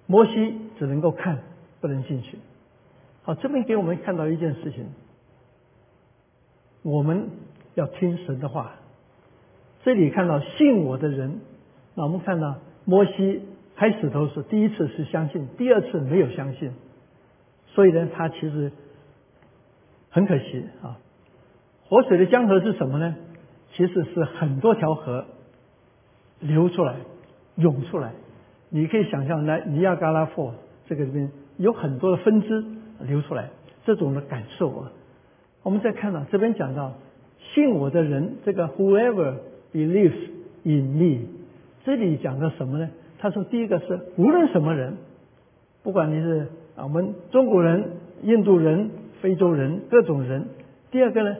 [0.05, 1.39] 摩西只能够看，
[1.81, 2.37] 不能进去。
[3.23, 4.85] 好，这边给我们看到一件事情：
[6.83, 7.29] 我们
[7.75, 8.75] 要听神的话。”
[9.85, 11.41] 这里看到信我的人，
[11.95, 13.41] 那我们看到摩西
[13.75, 16.71] 开始都是第一次是相信，第二次没有相信，
[17.73, 18.71] 所以呢，他其实
[20.09, 20.97] 很可惜啊。
[21.85, 23.15] 活水的江河是什么呢？
[23.73, 25.25] 其实是很多条河
[26.39, 26.95] 流出来、
[27.55, 28.13] 涌出来。
[28.69, 30.53] 你可以想象，来尼亚加拉霍
[30.87, 32.63] 这个里面有很多的分支
[33.01, 33.49] 流出来，
[33.85, 34.91] 这种的感受啊。
[35.61, 36.93] 我们再看到这边讲到
[37.53, 39.35] 信我的人，这个 whoever。
[39.73, 40.29] believes
[40.61, 41.25] in me，
[41.83, 42.91] 这里讲的什么呢？
[43.17, 44.97] 他说，第一个是无论什么人，
[45.81, 48.89] 不管你是啊我们中国人、印度人、
[49.21, 50.47] 非洲人各种人。
[50.91, 51.37] 第二个呢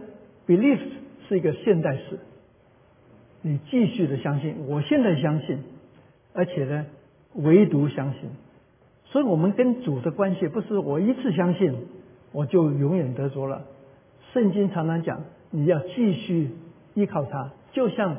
[0.48, 0.80] ，believe
[1.28, 2.20] 是一个现代式，
[3.42, 5.60] 你继续的相信，我现在相信，
[6.34, 6.86] 而且呢，
[7.34, 8.22] 唯独相信。
[9.06, 11.76] 所以我们跟主的关系不是我一次相信
[12.32, 13.66] 我就永远得着了。
[14.34, 16.50] 圣经常常讲，你要继续
[16.96, 17.52] 依靠他。
[17.72, 18.18] 就像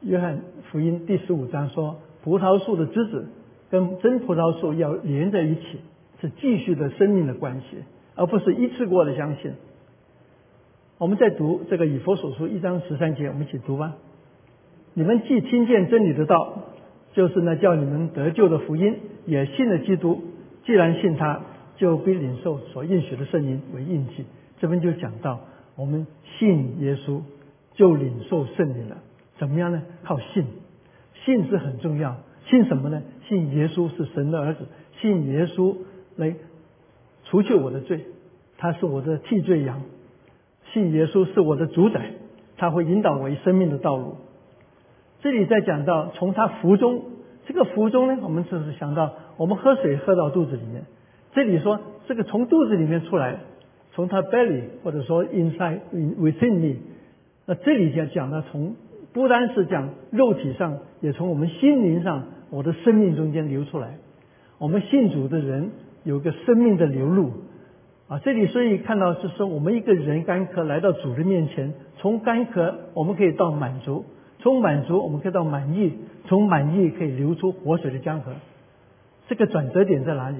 [0.00, 3.28] 约翰福音第十五章说，葡萄树的枝子
[3.70, 5.80] 跟真葡萄树要连在一起，
[6.20, 7.78] 是继续的生命的关系，
[8.14, 9.52] 而不是一次过的相信。
[10.98, 13.94] 我们在读这个以佛所书一章十三节，我们一起读吧。
[14.94, 16.64] 你们既听见真理的道，
[17.12, 20.22] 就是那叫你们得救的福音，也信了基督。
[20.64, 21.42] 既然信他，
[21.76, 24.24] 就必领受所应许的圣灵为印记。
[24.58, 25.40] 这边就讲到，
[25.76, 26.06] 我们
[26.38, 27.20] 信耶稣。
[27.74, 28.96] 就领受圣灵了，
[29.38, 29.80] 怎么样呢？
[30.02, 30.44] 靠信，
[31.24, 32.16] 信是很重要。
[32.50, 33.00] 信什么呢？
[33.28, 34.66] 信耶稣是神的儿子，
[35.00, 35.76] 信耶稣
[36.16, 36.34] 来
[37.24, 38.00] 除去我的罪，
[38.56, 39.82] 他是我的替罪羊。
[40.72, 42.12] 信耶稣是我的主宰，
[42.56, 44.16] 他会引导我生命的道路。
[45.20, 47.02] 这里在讲到从他腹中，
[47.46, 50.84] 这个腹中呢，我们只是想到我们喝水喝到肚子里面。
[51.32, 53.40] 这里说这个从肚子里面出来，
[53.92, 56.76] 从他 belly 或者说 inside within me。
[57.46, 58.76] 那这里讲讲的从
[59.12, 63.96] 不单是讲肉体上，也从我们心灵上，我的生命中间流出来。
[64.58, 65.70] 我们信主的人
[66.04, 67.32] 有个生命的流露
[68.08, 74.04] 啊，这里所以看到是说，我们一个人干渴来到主的面前，从干渴我们可以到满足，
[74.40, 75.92] 从满足我们可以到满意，
[76.26, 78.32] 从满意可以流出活水的江河。
[79.28, 80.38] 这个转折点在哪里？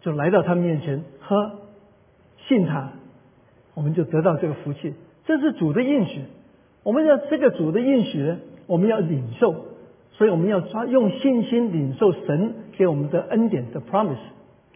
[0.00, 1.58] 就来到他面前喝，
[2.46, 2.92] 信他，
[3.74, 4.94] 我们就得到这个福气。
[5.26, 6.22] 这是主的应许。
[6.84, 9.66] 我们要这个主的应许呢，我们要领受，
[10.18, 14.18] 所以我们要抓用信心领受神给我们的恩典的 promise。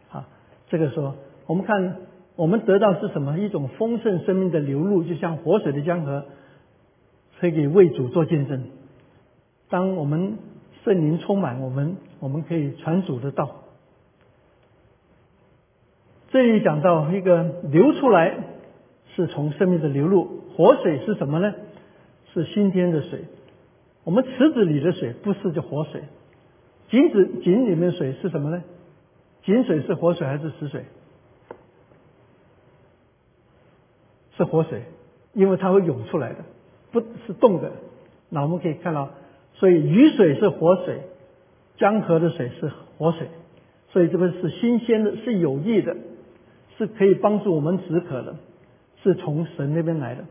[0.08, 0.28] 啊，
[0.68, 1.96] 这个说，我们看
[2.36, 3.36] 我们得到是什么？
[3.38, 6.24] 一种丰盛生命的流露，就像活水的江河，
[7.40, 8.66] 可以为主做见证。
[9.68, 10.38] 当我们
[10.84, 13.50] 圣灵充满我们，我们可以传主的道。
[16.30, 18.36] 这里讲到一个流出来，
[19.16, 21.52] 是从生命的流露，活水是什么呢？
[22.32, 23.24] 是新天的水，
[24.04, 26.02] 我们池子里的水不是就活水，
[26.90, 28.62] 井子井里面水是什么呢？
[29.44, 30.84] 井水是活水还是死水？
[34.36, 34.82] 是活水，
[35.34, 36.38] 因为它会涌出来的，
[36.90, 37.72] 不是冻的。
[38.28, 39.10] 那我们可以看到，
[39.54, 41.02] 所以雨水是活水，
[41.76, 43.28] 江河的水是活水，
[43.90, 45.96] 所以这个是新鲜的，是有益的，
[46.78, 48.36] 是可以帮助我们止渴的，
[49.02, 50.24] 是从神那边来的。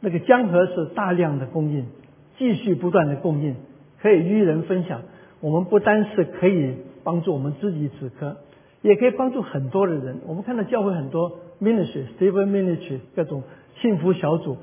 [0.00, 1.86] 那个江河是大量的供应，
[2.38, 3.56] 继续不断的供应，
[4.00, 5.02] 可以与人分享。
[5.40, 8.36] 我们不单是可以帮助我们自己止渴，
[8.82, 10.20] 也可以帮助很多的人。
[10.26, 13.42] 我们看到教会很多 ministry、Stephen ministry 各种
[13.80, 14.56] 幸福小组，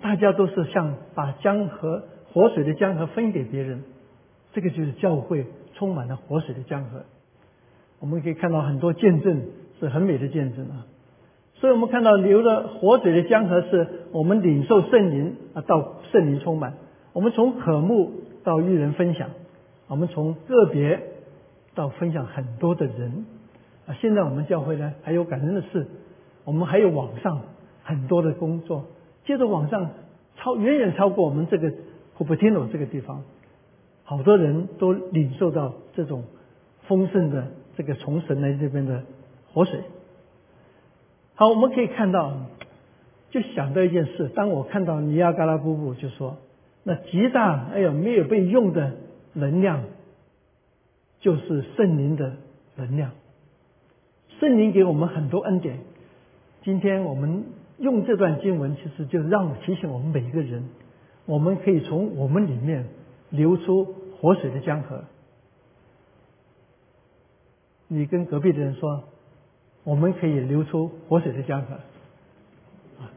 [0.00, 3.82] 大家都是像把江河活水的江河分给别人，
[4.52, 7.02] 这个就是教会充满了活水的江河。
[8.00, 9.42] 我们可以看到很多见证
[9.78, 10.86] 是很美的见证啊。
[11.56, 16.74] 所以我们看到流的活水的江河，是我们领受圣灵啊，到圣灵充满。
[17.14, 19.30] 我们从渴慕到与人分享，
[19.86, 21.00] 我们从个别
[21.76, 23.24] 到分享很多的人
[23.86, 23.94] 啊。
[23.94, 25.86] 现在我们教会呢，还有感恩的事，
[26.44, 27.40] 我们还有网上
[27.84, 28.86] 很多的工作。
[29.24, 29.90] 接着网上
[30.36, 31.72] 超远远超过我们这个
[32.16, 33.22] 普普天罗这个地方，
[34.02, 36.24] 好多人都领受到这种
[36.88, 37.46] 丰盛的
[37.76, 39.04] 这个从神来这边的
[39.52, 39.80] 活水。
[41.36, 42.32] 好，我们可以看到，
[43.30, 44.28] 就想到一件事。
[44.34, 46.38] 当我看到尼亚加拉瀑布，就说
[46.84, 48.92] 那极大哎呀没有被用的
[49.32, 49.84] 能量，
[51.20, 52.36] 就是圣灵的
[52.76, 53.10] 能量。
[54.38, 55.80] 圣灵给我们很多恩典。
[56.62, 57.46] 今天我们
[57.78, 60.68] 用这段经文，其实就让我提醒我们每一个人，
[61.26, 62.86] 我们可以从我们里面
[63.30, 63.84] 流出
[64.20, 65.04] 活水的江河。
[67.88, 69.04] 你跟隔壁的人说。
[69.86, 71.74] 我们可以流出活水的江河，
[72.98, 73.12] 啊，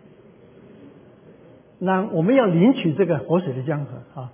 [1.79, 4.31] 那我们要领取这个活水的江河啊。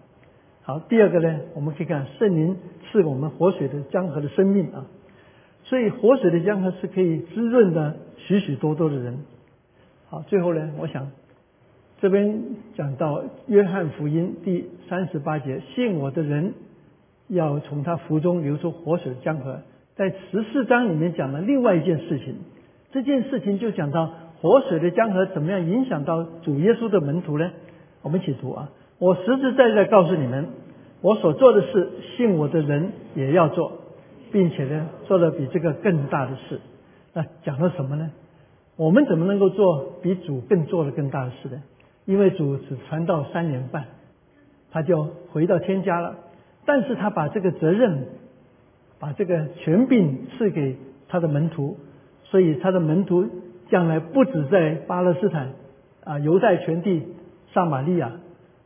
[0.62, 2.56] 好，第二个呢，我们可以看圣灵
[2.92, 4.86] 赐我们活水的江河的生命啊，
[5.66, 9.20] 所以活水的江河是可以滋润的许许多多的人。
[10.10, 11.12] 好，最后呢，我想
[12.00, 12.44] 这边
[12.76, 16.54] 讲到约翰福音第三十八节，信我的人
[17.28, 19.60] 要从他腹中流出活水的江河。
[19.96, 22.38] 在十四章里面讲了另外一件事情，
[22.92, 27.50] 这件事情就讲到活水的江河怎么样影响到主耶稣的门徒呢？
[28.02, 28.70] 我们一起读啊！
[29.00, 30.50] 我实实在在告诉你们，
[31.00, 33.72] 我所做的事，信我的人也要做，
[34.34, 36.60] 并且呢，做了比这个更大的事。
[37.14, 38.12] 那讲了什么呢？
[38.76, 41.64] 我们怎么能够做比主更做的更大的事呢？
[42.04, 43.86] 因为主只传道三年半，
[44.72, 46.18] 他就回到天家了，
[46.66, 48.08] 但是他把这个责任。
[49.00, 50.78] 把这个权柄赐给
[51.10, 51.76] 他的门徒，
[52.24, 53.28] 所以他的门徒
[53.74, 55.54] 将来不止在巴勒斯坦
[56.04, 57.08] 啊，犹太全地、
[57.56, 58.12] 撒玛利亚，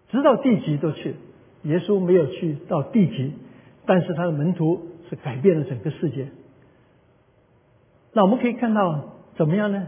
[0.10, 1.16] 直到地极都去。
[1.64, 3.32] 耶稣没有去到地极，
[3.86, 6.28] 但是他的门徒是改变了整个世界。
[8.12, 9.88] 那我们可以看到怎么样呢？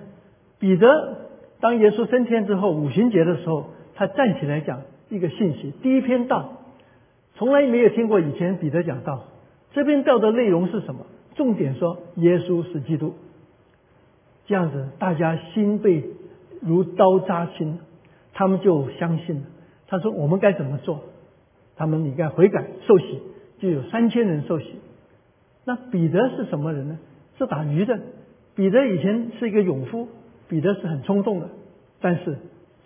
[0.57, 1.27] 彼得
[1.59, 6.63] 当耶稣升天之后，五旬节的时候，他站起来讲一个信息，第一篇道，
[7.35, 9.25] 从来没有听过以前彼得讲道。
[9.73, 11.05] 这篇道的内容是什么？
[11.35, 13.15] 重点说耶稣是基督，
[14.49, 16.03] 这样子大家心被
[16.59, 17.77] 如刀扎心，
[18.33, 19.41] 他们就相信了。
[19.87, 21.01] 他说：“我们该怎么做？”
[21.77, 23.21] 他们你该悔改受洗，
[23.59, 24.73] 就有三千人受洗。
[25.65, 26.97] 那彼得是什么人呢？
[27.37, 27.99] 是打鱼的。
[28.55, 30.07] 彼得以前是一个勇夫，
[30.47, 31.49] 彼得是很冲动的。
[32.01, 32.39] 但是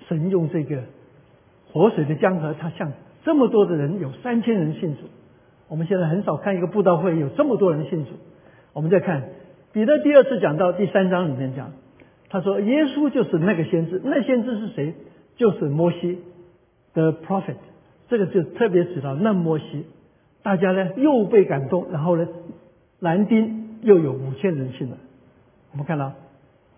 [0.09, 0.83] 神用这个
[1.71, 2.91] 活水的江河，他向
[3.23, 5.03] 这么多的人有三千人信主。
[5.69, 8.11] 我们现在很少看一个布道会有这么多人信主。
[8.73, 9.29] 我们再看
[9.73, 11.71] 彼得第二次讲到第三章里面讲，
[12.29, 14.93] 他说耶稣就是那个先知，那先知是谁？
[15.35, 16.19] 就是摩西
[16.93, 17.55] 的 prophet。
[18.07, 19.85] 这个就特别指到那摩西。
[20.43, 22.27] 大家呢又被感动，然后呢
[22.99, 24.97] 南丁又有五千人信了。
[25.71, 26.13] 我们看到，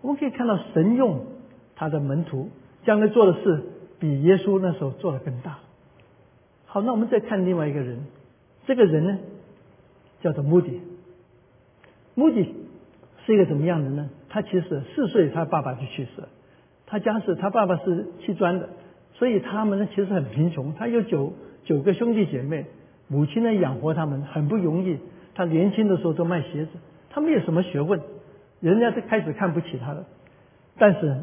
[0.00, 1.26] 我们可以看到神用
[1.74, 2.48] 他的门徒
[2.84, 3.62] 将来做的事
[3.98, 5.58] 比耶稣那时候做的更大。
[6.64, 8.06] 好，那我们再看另外一个人。
[8.66, 9.18] 这个人呢，
[10.22, 10.80] 叫做穆迪。
[12.14, 12.54] 穆迪
[13.26, 14.08] 是一个怎么样的呢？
[14.28, 16.28] 他其实四岁，他爸爸就去世了。
[16.86, 18.68] 他家是他爸爸是砌砖的，
[19.14, 20.72] 所以他们呢其实很贫穷。
[20.74, 21.32] 他有九
[21.64, 22.66] 九个兄弟姐妹，
[23.08, 24.98] 母亲呢养活他们很不容易。
[25.34, 26.70] 他年轻的时候都卖鞋子，
[27.10, 28.00] 他没有什么学问，
[28.60, 30.06] 人家都开始看不起他了。
[30.78, 31.22] 但是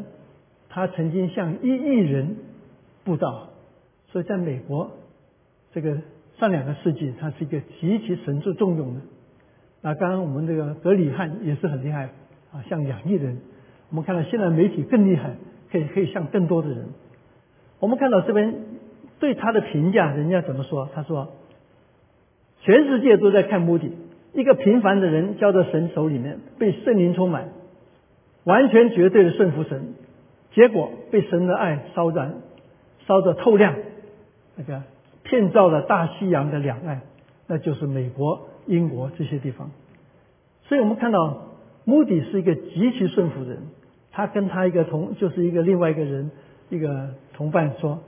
[0.70, 2.36] 他曾经向一亿人
[3.06, 3.50] 布道，
[4.10, 4.92] 所以在美国
[5.72, 5.98] 这个。
[6.40, 9.02] 上两个世纪，他是一个极其神助重用的。
[9.84, 12.06] 那刚刚我们这个格里汉也是很厉害
[12.54, 13.38] 啊，像两亿人。
[13.90, 15.36] 我们看到现在媒体更厉害，
[15.72, 16.88] 可以可以向更多的人。
[17.80, 18.56] 我们看到这边
[19.20, 20.90] 对他的评价，人家怎么说？
[20.96, 21.34] 他说：
[22.62, 23.92] 全世界都在看目的，
[24.34, 27.50] 一个平凡的人交到神手里面，被圣灵充满，
[28.46, 29.96] 完全绝对的顺服神，
[30.54, 32.36] 结果被神的爱烧燃，
[33.06, 33.76] 烧得透亮，
[34.56, 34.82] 那个
[35.24, 37.02] 遍照了大西洋的两岸，
[37.48, 39.72] 那就是美国、英国这些地方。
[40.64, 41.50] 所以我们看到
[41.86, 43.64] 穆迪是一个极其顺服的人，
[44.12, 46.32] 他跟他一个同就是一个另外一个人
[46.70, 48.00] 一个同伴说，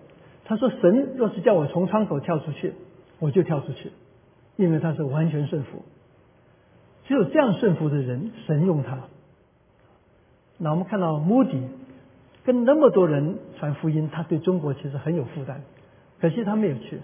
[0.46, 2.74] 他说神若是叫我从窗口跳出去，
[3.20, 3.92] 我就跳出去，
[4.56, 5.84] 因为他是完全顺服。
[7.08, 9.00] 只有这样顺服的人，神用他。
[10.58, 11.62] 那我们看到穆迪
[12.46, 15.62] 跟那么多人传福音，他对中国其实很有负担，
[16.22, 17.02] 可惜他没有去，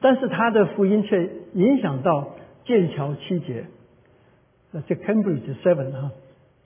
[0.00, 2.30] 但是他的福音却影响到
[2.64, 3.64] 剑桥七杰。
[4.70, 6.12] 那这 Cambridge Seven 哈，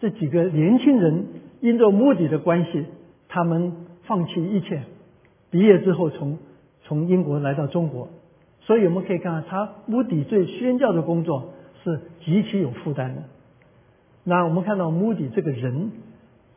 [0.01, 1.27] 这几个年轻人
[1.61, 2.87] 因着目的的关系，
[3.29, 3.73] 他们
[4.05, 4.83] 放弃一切，
[5.51, 6.39] 毕业之后从
[6.85, 8.09] 从英国来到中国，
[8.61, 13.23] 所以我们可以看到他目的最宣教的工作是极其有负担的。
[14.23, 15.91] 那我们看到目的这个人，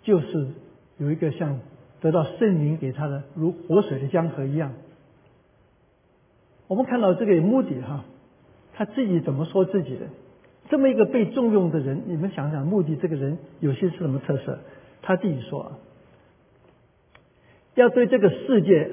[0.03, 0.49] 就是
[0.97, 1.59] 有一个像
[2.01, 4.73] 得到圣灵给他的如活水的江河一样。
[6.67, 8.05] 我们看到这个目的哈，
[8.79, 10.05] 他自己怎么说自己的？
[10.69, 14.59] 这么一个被重用的人，你们想想，目的这个人有些是什么特色？
[15.01, 15.71] 他自己说啊，
[17.75, 18.89] 要对这个世界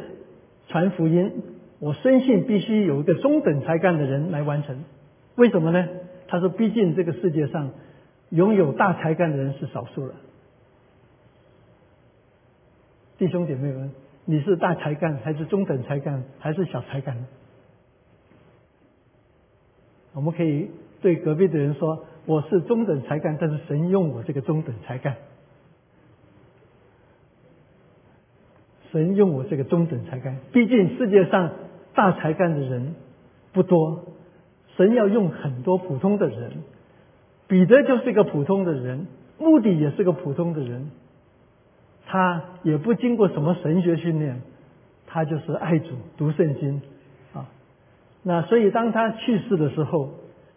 [0.66, 1.40] 传福音，
[1.78, 4.82] 我深信必须有一个中等才干的人来完成。
[5.36, 5.86] 为什么呢？
[6.26, 7.70] 他说，毕竟这个世界上
[8.30, 10.14] 拥有大才干的人是少数了。
[13.18, 13.92] 弟兄姐妹们，
[14.24, 17.26] 你是大才干还是中等才干还是小才干？
[20.16, 20.68] 我们可以。
[21.02, 25.14] 对隔壁的人说：“我是中等才干，但是神用我这个中等才干。
[28.90, 31.52] 神用我这个中等才干，毕竟世界上
[31.94, 32.94] 大才干的人
[33.52, 34.06] 不多，
[34.76, 36.52] 神要用很多普通的人。
[37.46, 39.06] 彼得就是一个普通的人，
[39.38, 40.90] 目的也是个普通的人，
[42.06, 44.40] 他也不经过什么神学训练，
[45.06, 46.80] 他就是爱主、读圣经。
[48.26, 50.10] 那所以当他去世的时候。”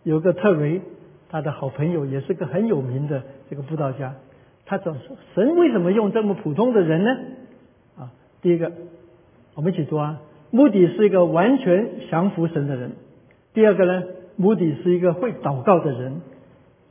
[0.03, 0.81] 有个特维，
[1.29, 4.15] 他的好朋友也是个很有名的这个布道家，
[4.65, 7.17] 他总说神为什么用这么普通的人呢？
[7.97, 8.71] 啊，第一个，
[9.55, 12.91] 我们一起读啊，目的是一个完全降服神的人；
[13.53, 14.03] 第二个呢，
[14.37, 16.21] 目的是一个会祷告的人；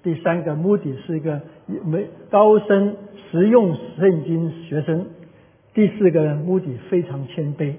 [0.02, 1.40] 第三个，目的是一个
[1.86, 2.94] 没高深
[3.30, 5.06] 实用圣经学生；
[5.72, 7.76] 第四个，目的非常谦卑；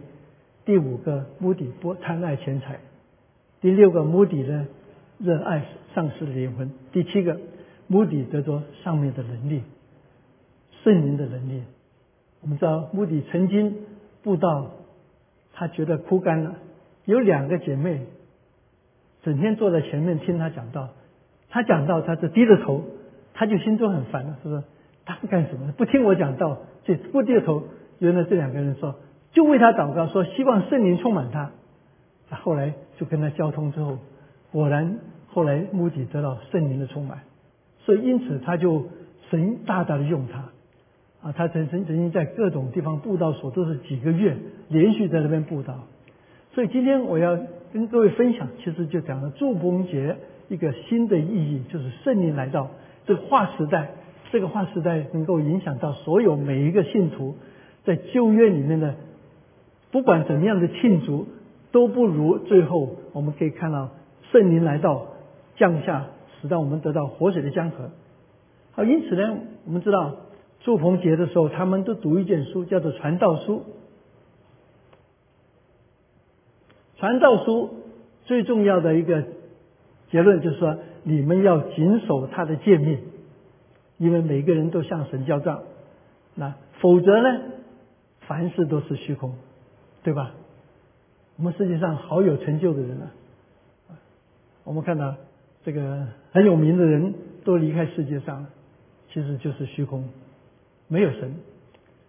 [0.66, 2.78] 第五个，目的不贪爱钱财；
[3.62, 4.68] 第六个，目的呢？
[5.18, 6.72] 热爱丧失灵魂。
[6.94, 7.38] 第七个，
[7.88, 9.64] 目的得着上面的能力，
[10.84, 11.64] 圣灵的能力。
[12.42, 13.76] 我们知道，目的曾经
[14.24, 14.72] 布道，
[15.54, 16.56] 他觉得枯干了。
[17.04, 18.06] 有两个姐妹，
[19.24, 20.90] 整天坐在前面听他讲道。
[21.50, 22.86] 他讲道，他就低着头，
[23.34, 24.64] 他就心中很烦了，是不是？
[25.04, 25.74] 他干什么？
[25.74, 27.64] 不听我讲道，就不低着头。
[27.98, 28.96] 原来这两个人说，
[29.34, 31.52] 就为他祷告，说希望圣灵充满他。
[32.30, 33.98] 他后来就跟他交通之后。
[34.52, 37.20] 果然，后来目的得到圣灵的充满，
[37.86, 38.88] 所以因此他就
[39.30, 40.50] 神大大的用他
[41.22, 44.36] 啊，他曾曾曾经在各种地方布道所都是几个月
[44.70, 45.86] 连续在那边布道，
[46.54, 47.38] 所以今天我要
[47.72, 50.16] 跟各位分享，其实就讲了祝逢节
[50.48, 52.72] 一个新的意义，就是圣灵来到
[53.06, 53.92] 这个划时代，
[54.32, 57.36] 这个划时代能够影响到所有每一个信徒
[57.86, 58.96] 在旧约里面的，
[59.92, 61.28] 不管怎么样的庆祝，
[61.72, 63.90] 都不如最后我们可以看到。
[64.32, 65.08] 圣灵来到，
[65.56, 66.06] 降下，
[66.40, 67.90] 使到我们得到活水的江河。
[68.74, 70.18] 好，因此呢，我们知道
[70.60, 73.56] 祝逢节的时候，他们都读一卷书，叫做《传道书》。
[77.00, 77.72] 传道书
[78.26, 79.24] 最重要的一个
[80.12, 83.00] 结论就是说，你们要谨守他的诫命，
[83.98, 85.64] 因为每个人都向神交账。
[86.36, 87.40] 那否则呢，
[88.28, 89.34] 凡事都是虚空，
[90.04, 90.34] 对吧？
[91.40, 93.08] 我们世界上好有成就的人啊。
[94.66, 95.16] 我们看到
[95.64, 97.14] 这个很有名的人
[97.46, 98.50] 都离开世界上了，
[99.14, 100.04] 其实就是虚空，
[100.90, 101.36] 没有神。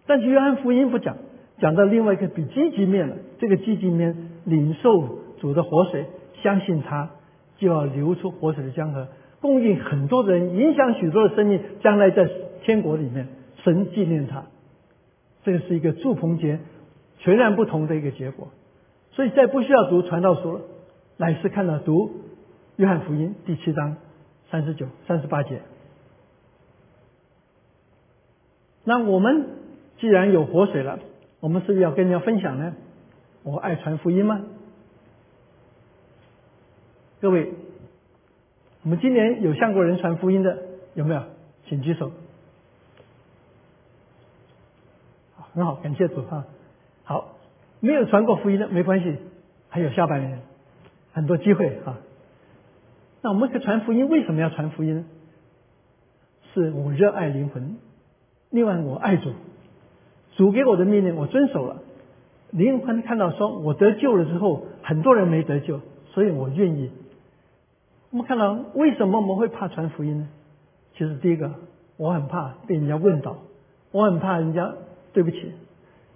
[0.05, 1.15] 但是约翰福音不讲，
[1.59, 3.15] 讲到另外一个比积极面了。
[3.39, 6.07] 这个积极面，领受主的活水，
[6.43, 7.11] 相信他，
[7.57, 9.07] 就要流出活水的江河，
[9.39, 12.29] 供应很多人，影响许多的生命，将来在
[12.63, 13.29] 天国里面，
[13.63, 14.43] 神纪念他。
[15.45, 16.59] 这个是一个祝逢节，
[17.19, 18.49] 全然不同的一个结果。
[19.11, 20.61] 所以再不需要读传道书了，
[21.17, 22.11] 乃是看到读。
[22.77, 23.97] 约翰福音第七章
[24.49, 25.61] 三十九、三十八节。
[28.83, 29.47] 那我们
[29.99, 30.99] 既然有活水了，
[31.39, 32.73] 我们是不是要跟人家分享呢？
[33.43, 34.41] 我爱传福音吗？
[37.19, 37.53] 各位，
[38.83, 40.57] 我们今年有向过人传福音的
[40.95, 41.21] 有没有？
[41.67, 42.11] 请举手。
[45.53, 46.47] 很好，感谢主啊。
[47.03, 47.35] 好，
[47.81, 49.17] 没有传过福音的没关系，
[49.67, 50.39] 还有下半年
[51.11, 51.99] 很多机会啊。
[53.21, 55.05] 那我们可传福音，为什么要传福音呢？
[56.53, 57.77] 是我热爱灵魂，
[58.49, 59.31] 另外我爱主，
[60.35, 61.81] 主给我的命令我遵守了。
[62.51, 65.79] 灵魂看到说我得救了之后，很多人没得救，
[66.13, 66.91] 所以我愿意。
[68.09, 70.27] 我们看到为什么我们会怕传福音呢？
[70.93, 71.51] 其实第一个，
[71.97, 73.37] 我很怕被人家问到，
[73.91, 74.73] 我很怕人家
[75.13, 75.53] 对不起。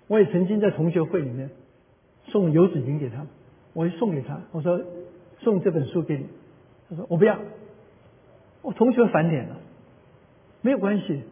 [0.08, 1.50] 我也曾经在同学会里面
[2.28, 3.26] 送油纸巾给他，
[3.74, 4.82] 我送给他，我说
[5.40, 6.26] 送这本书给你，
[6.90, 7.40] 他说我不要，
[8.62, 9.58] 我同学反点了，
[10.62, 11.24] 没有关系，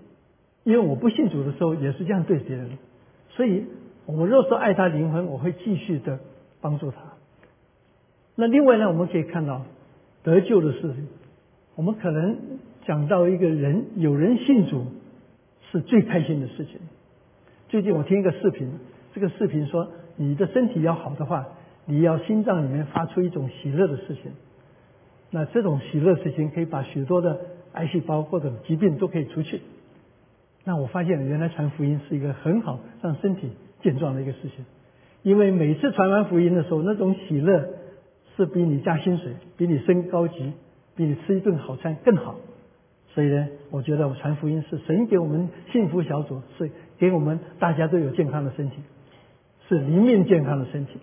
[0.63, 2.77] 因为我不信主的时候也是这样对别人，
[3.29, 3.65] 所以
[4.05, 6.19] 我若是爱他灵魂，我会继续的
[6.61, 6.97] 帮助他。
[8.35, 9.61] 那另外呢，我们可以看到。
[10.25, 11.09] 得救的事情，
[11.75, 12.37] 我们可能
[12.85, 14.85] 讲到一个人，有人信主
[15.69, 16.79] 是最开心的事情。
[17.73, 18.71] 最近我听一个视频，
[19.15, 21.47] 这个视频说，你的身体要好的话，
[21.87, 24.31] 你要心脏里面发出一种喜乐的事情。
[25.31, 27.39] 那这种喜乐事情可以把许多的
[27.71, 29.59] 癌细胞或者疾病都可以除去。
[30.63, 33.49] 那我发现原来传福音是一个很好让身体
[33.81, 34.63] 健壮的一个事情，
[35.23, 37.69] 因为每次传完福音的时候，那种喜乐。
[38.37, 40.53] 是比你加薪水，比你升高级，
[40.95, 42.35] 比你吃一顿好餐更好。
[43.13, 48.77] 所以呢，我觉得我传福音是神给我们幸福小组，是给我们大家都有健康的身体，
[49.67, 50.99] 是灵命健康的身体。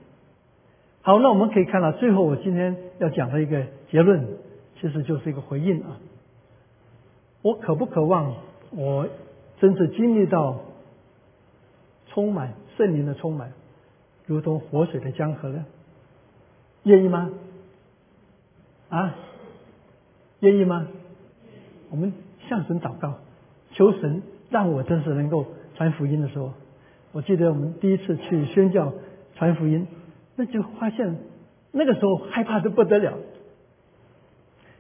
[1.03, 4.27] 好，那我们可以看到，最后我今天要讲的一个结论，
[4.81, 5.99] 其实就是一个回应啊。
[7.43, 8.35] 我渴不渴望
[8.73, 9.09] 我
[9.61, 10.61] 真正经历到
[12.09, 13.53] 充满圣灵的充满，
[14.27, 15.65] 如同活水的江河呢？
[16.83, 17.31] 愿意吗？
[18.89, 19.15] 啊，
[20.41, 20.89] 愿意吗？
[21.91, 22.13] 我们
[22.49, 23.19] 向神祷告，
[23.73, 26.53] 求神让我真是能够传福音的时候。
[27.13, 28.93] 我记得我们第一次去宣教
[29.35, 29.87] 传福音，
[30.37, 31.19] 那就发现
[31.73, 33.19] 那个时候害怕的不得了，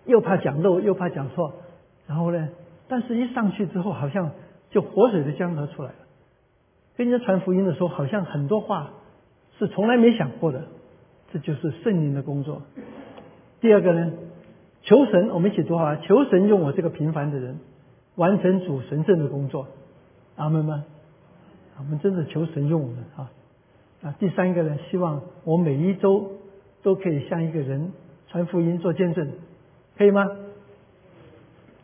[0.06, 1.54] 又怕讲漏，又怕讲错。
[2.06, 2.48] 然后呢，
[2.88, 4.30] 但是一上去之后，好像
[4.70, 5.94] 就活水的江河出来了。
[6.96, 8.90] 跟人家传福音的时候，好像很多话
[9.58, 10.64] 是从来没想过的。
[11.32, 12.62] 这就是圣灵的工作。
[13.60, 14.12] 第二个呢，
[14.82, 17.58] 求神，我们一起读好了，求神用我这个平凡的人
[18.16, 19.66] 完成主神圣的工作。
[20.36, 20.84] 阿门吗？
[21.78, 23.30] 我们真的求神用我们啊！
[24.02, 26.32] 啊，第三个呢，希望我每一周
[26.82, 27.92] 都可以向一个人
[28.28, 29.30] 传福音做见证，
[29.96, 30.30] 可以吗？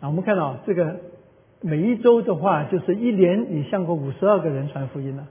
[0.01, 1.01] 啊，我们看到这个
[1.61, 5.29] 每一周的话，就是一年你向过五十二个人传福音了，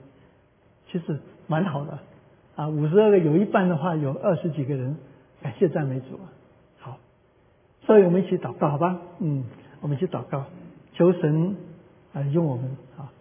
[0.90, 1.98] 其实蛮好的。
[2.56, 4.96] 啊，五十二个有一半的话，有二十几个人
[5.42, 6.26] 感谢赞美主啊。
[7.86, 8.98] 所以我们一起祷告，好吧？
[9.20, 9.44] 嗯，
[9.80, 10.44] 我们一起祷告，
[10.94, 11.56] 求神
[12.12, 13.12] 啊用我们啊，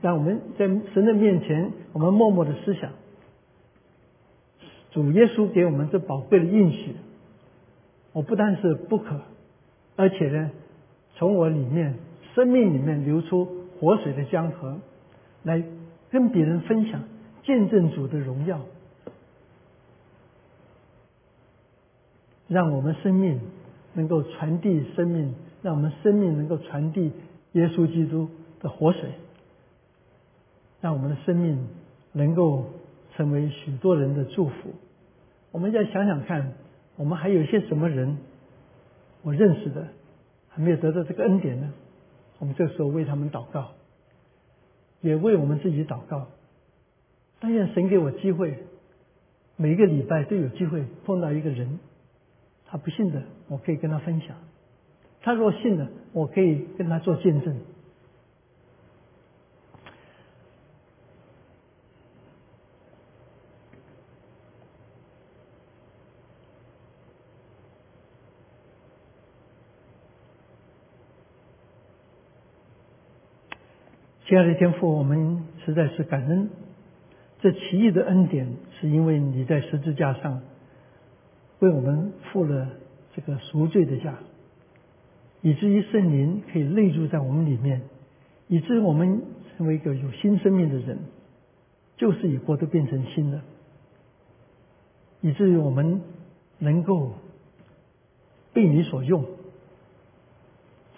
[0.00, 2.90] 让我们在神的面前，我们默默的思想，
[4.92, 6.96] 主耶稣给我们这宝贵的应许，
[8.12, 9.20] 我不但是不可，
[9.94, 10.50] 而且呢，
[11.16, 11.96] 从我里面
[12.34, 13.46] 生命里面流出
[13.78, 14.78] 活水的江河，
[15.42, 15.62] 来
[16.10, 17.02] 跟别人分享。
[17.42, 18.60] 见证主的荣耀，
[22.48, 23.38] 让我们生命
[23.96, 27.10] 能够传递生命，让我们生命能够传递
[27.52, 28.28] 耶稣基督
[28.60, 29.10] 的活水，
[30.80, 31.66] 让我们的生命
[32.12, 32.66] 能够
[33.16, 34.74] 成为许多人的祝福。
[35.50, 36.52] 我们再想想看，
[36.96, 38.18] 我们还有些什么人
[39.22, 39.88] 我认识的
[40.48, 41.72] 还没有得到这个恩典呢？
[42.38, 43.72] 我们这时候为他们祷告，
[45.00, 46.26] 也为我们自己祷告。
[47.40, 48.64] 但愿神给我机会，
[49.56, 51.78] 每一个礼拜都有机会碰到一个人，
[52.66, 54.36] 他不信的，我可以跟他分享；
[55.22, 57.56] 他若信了，我可以跟他做见证。
[74.28, 76.50] 亲爱的天父，我们实在是感恩。
[77.38, 80.42] 这奇异的恩典，是因为你在十字架上
[81.60, 82.66] 为我们付了
[83.16, 84.14] 这个赎罪的价，
[85.40, 87.80] 以至于圣灵可以内住在我们里面，
[88.46, 89.22] 以至于我们
[89.56, 90.98] 成为一个有新生命的人，
[91.96, 93.40] 旧事已过都变成新的，
[95.22, 96.02] 以至于我们
[96.58, 97.14] 能够
[98.52, 99.24] 被你所用，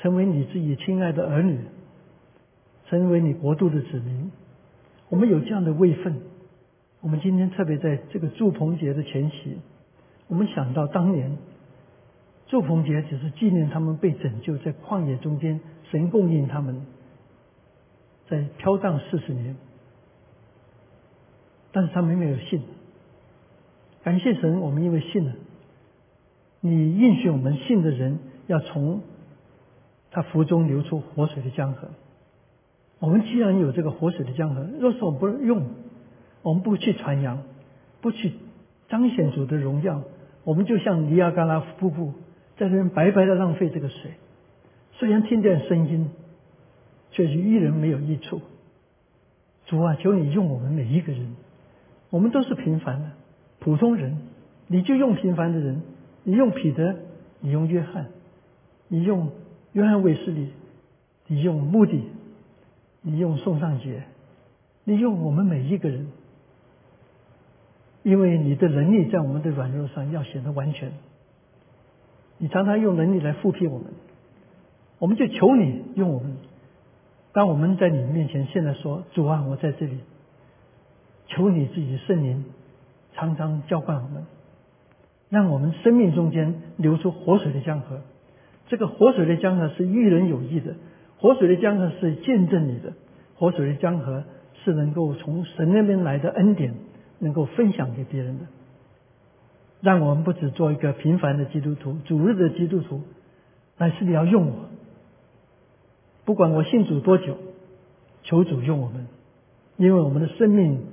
[0.00, 1.60] 成为你自己亲爱的儿女，
[2.88, 4.32] 成为你国度的子民。
[5.08, 6.20] 我们有这样的位分，
[7.00, 9.58] 我们今天特别在这个祝棚节的前夕，
[10.26, 11.38] 我们想到当年
[12.49, 16.86] 祝棚节只是纪念他们被拯救在旷野中间，神供应他们，
[18.28, 19.57] 在飘荡四十年，
[21.72, 22.62] 但是他们没有信。
[24.03, 25.34] 感谢神，我们因为信了，
[26.61, 29.03] 你应许我们信的人要从
[30.11, 31.88] 他腹中流出活水的江河。
[32.99, 35.66] 我们既然有这个活水的江河，若是我们不用，
[36.42, 37.42] 我们不去传扬，
[38.01, 38.32] 不去
[38.88, 40.03] 彰显主的荣耀，
[40.44, 42.14] 我们就像尼亚加拉瀑布，
[42.59, 44.12] 在这边白白的浪费这个水。
[44.92, 46.11] 虽然听见声音，
[47.12, 48.42] 却是一人没有益处。
[49.66, 51.36] 主啊，求你用我们每一个人，
[52.11, 53.11] 我们都是平凡的
[53.61, 54.18] 普通人，
[54.66, 55.82] 你就用平凡的人，
[56.24, 56.96] 你用彼得，
[57.40, 58.06] 你用约翰，
[58.88, 59.30] 你用
[59.72, 60.50] 约翰卫斯理，
[61.26, 62.02] 你用穆迪。
[63.00, 64.02] 你用宋尚杰，
[64.82, 66.09] 你用我们每一个人，
[68.02, 70.92] 因为你的能力在我们的软弱上要显得完全。
[72.39, 73.89] 你常常用能力来复辟我们，
[74.99, 76.36] 我们就求你用我们。
[77.32, 79.99] 当我们在你面前现在说主啊，我在这里，
[81.26, 82.45] 求你自己的圣灵
[83.14, 84.26] 常常浇灌我们，
[85.28, 88.01] 让我们生命中间流出活水的江河。
[88.68, 90.74] 这个活水的江河是育人有益的。
[91.18, 92.93] 活水的江河是见证你的，
[93.36, 94.24] 活水的江河
[94.64, 96.74] 是能够从神那边来的恩典，
[97.18, 98.45] 能够分享给别人的。
[99.80, 103.02] 让我们不只做一个平凡的基督徒，主日的基督徒，
[103.76, 104.54] 乃是你要用我。
[106.24, 107.38] 不管我信主多久，
[108.22, 109.06] 求主用我们，
[109.76, 110.84] 因为我们的生命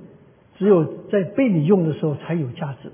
[0.58, 2.92] 只有在被你用的时候才有价值。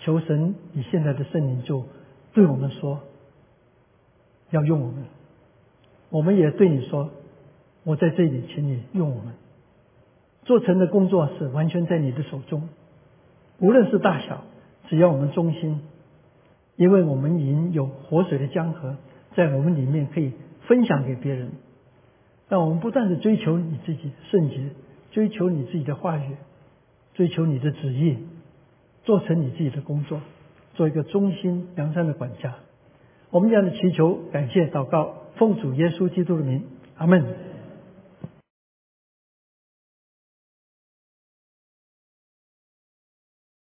[0.00, 1.84] 求神，你现在的圣灵就
[2.32, 3.00] 对我们说，
[4.50, 5.04] 要用我们。
[6.10, 7.10] 我们也对你说，
[7.84, 9.34] 我在这里，请你用我们
[10.44, 12.68] 做成的工作是完全在你的手中，
[13.60, 14.42] 无论是大小，
[14.92, 15.80] 只要我们忠心，
[16.76, 18.98] 因为我们已经有活水的江河
[19.34, 20.32] 在我们里面可以
[20.66, 21.48] 分享给别人。
[22.50, 24.68] 让我们不断的追求你自己圣洁，
[25.10, 26.36] 追求你自己的话语，
[27.14, 28.18] 追求你的旨意，
[29.04, 30.20] 做成你自己的工作，
[30.74, 32.56] 做一个忠心良善的管家。
[33.30, 35.14] 我们这样的祈求、感谢、祷告。
[35.36, 36.64] 奉主耶稣基督的名，
[36.98, 37.24] 阿门。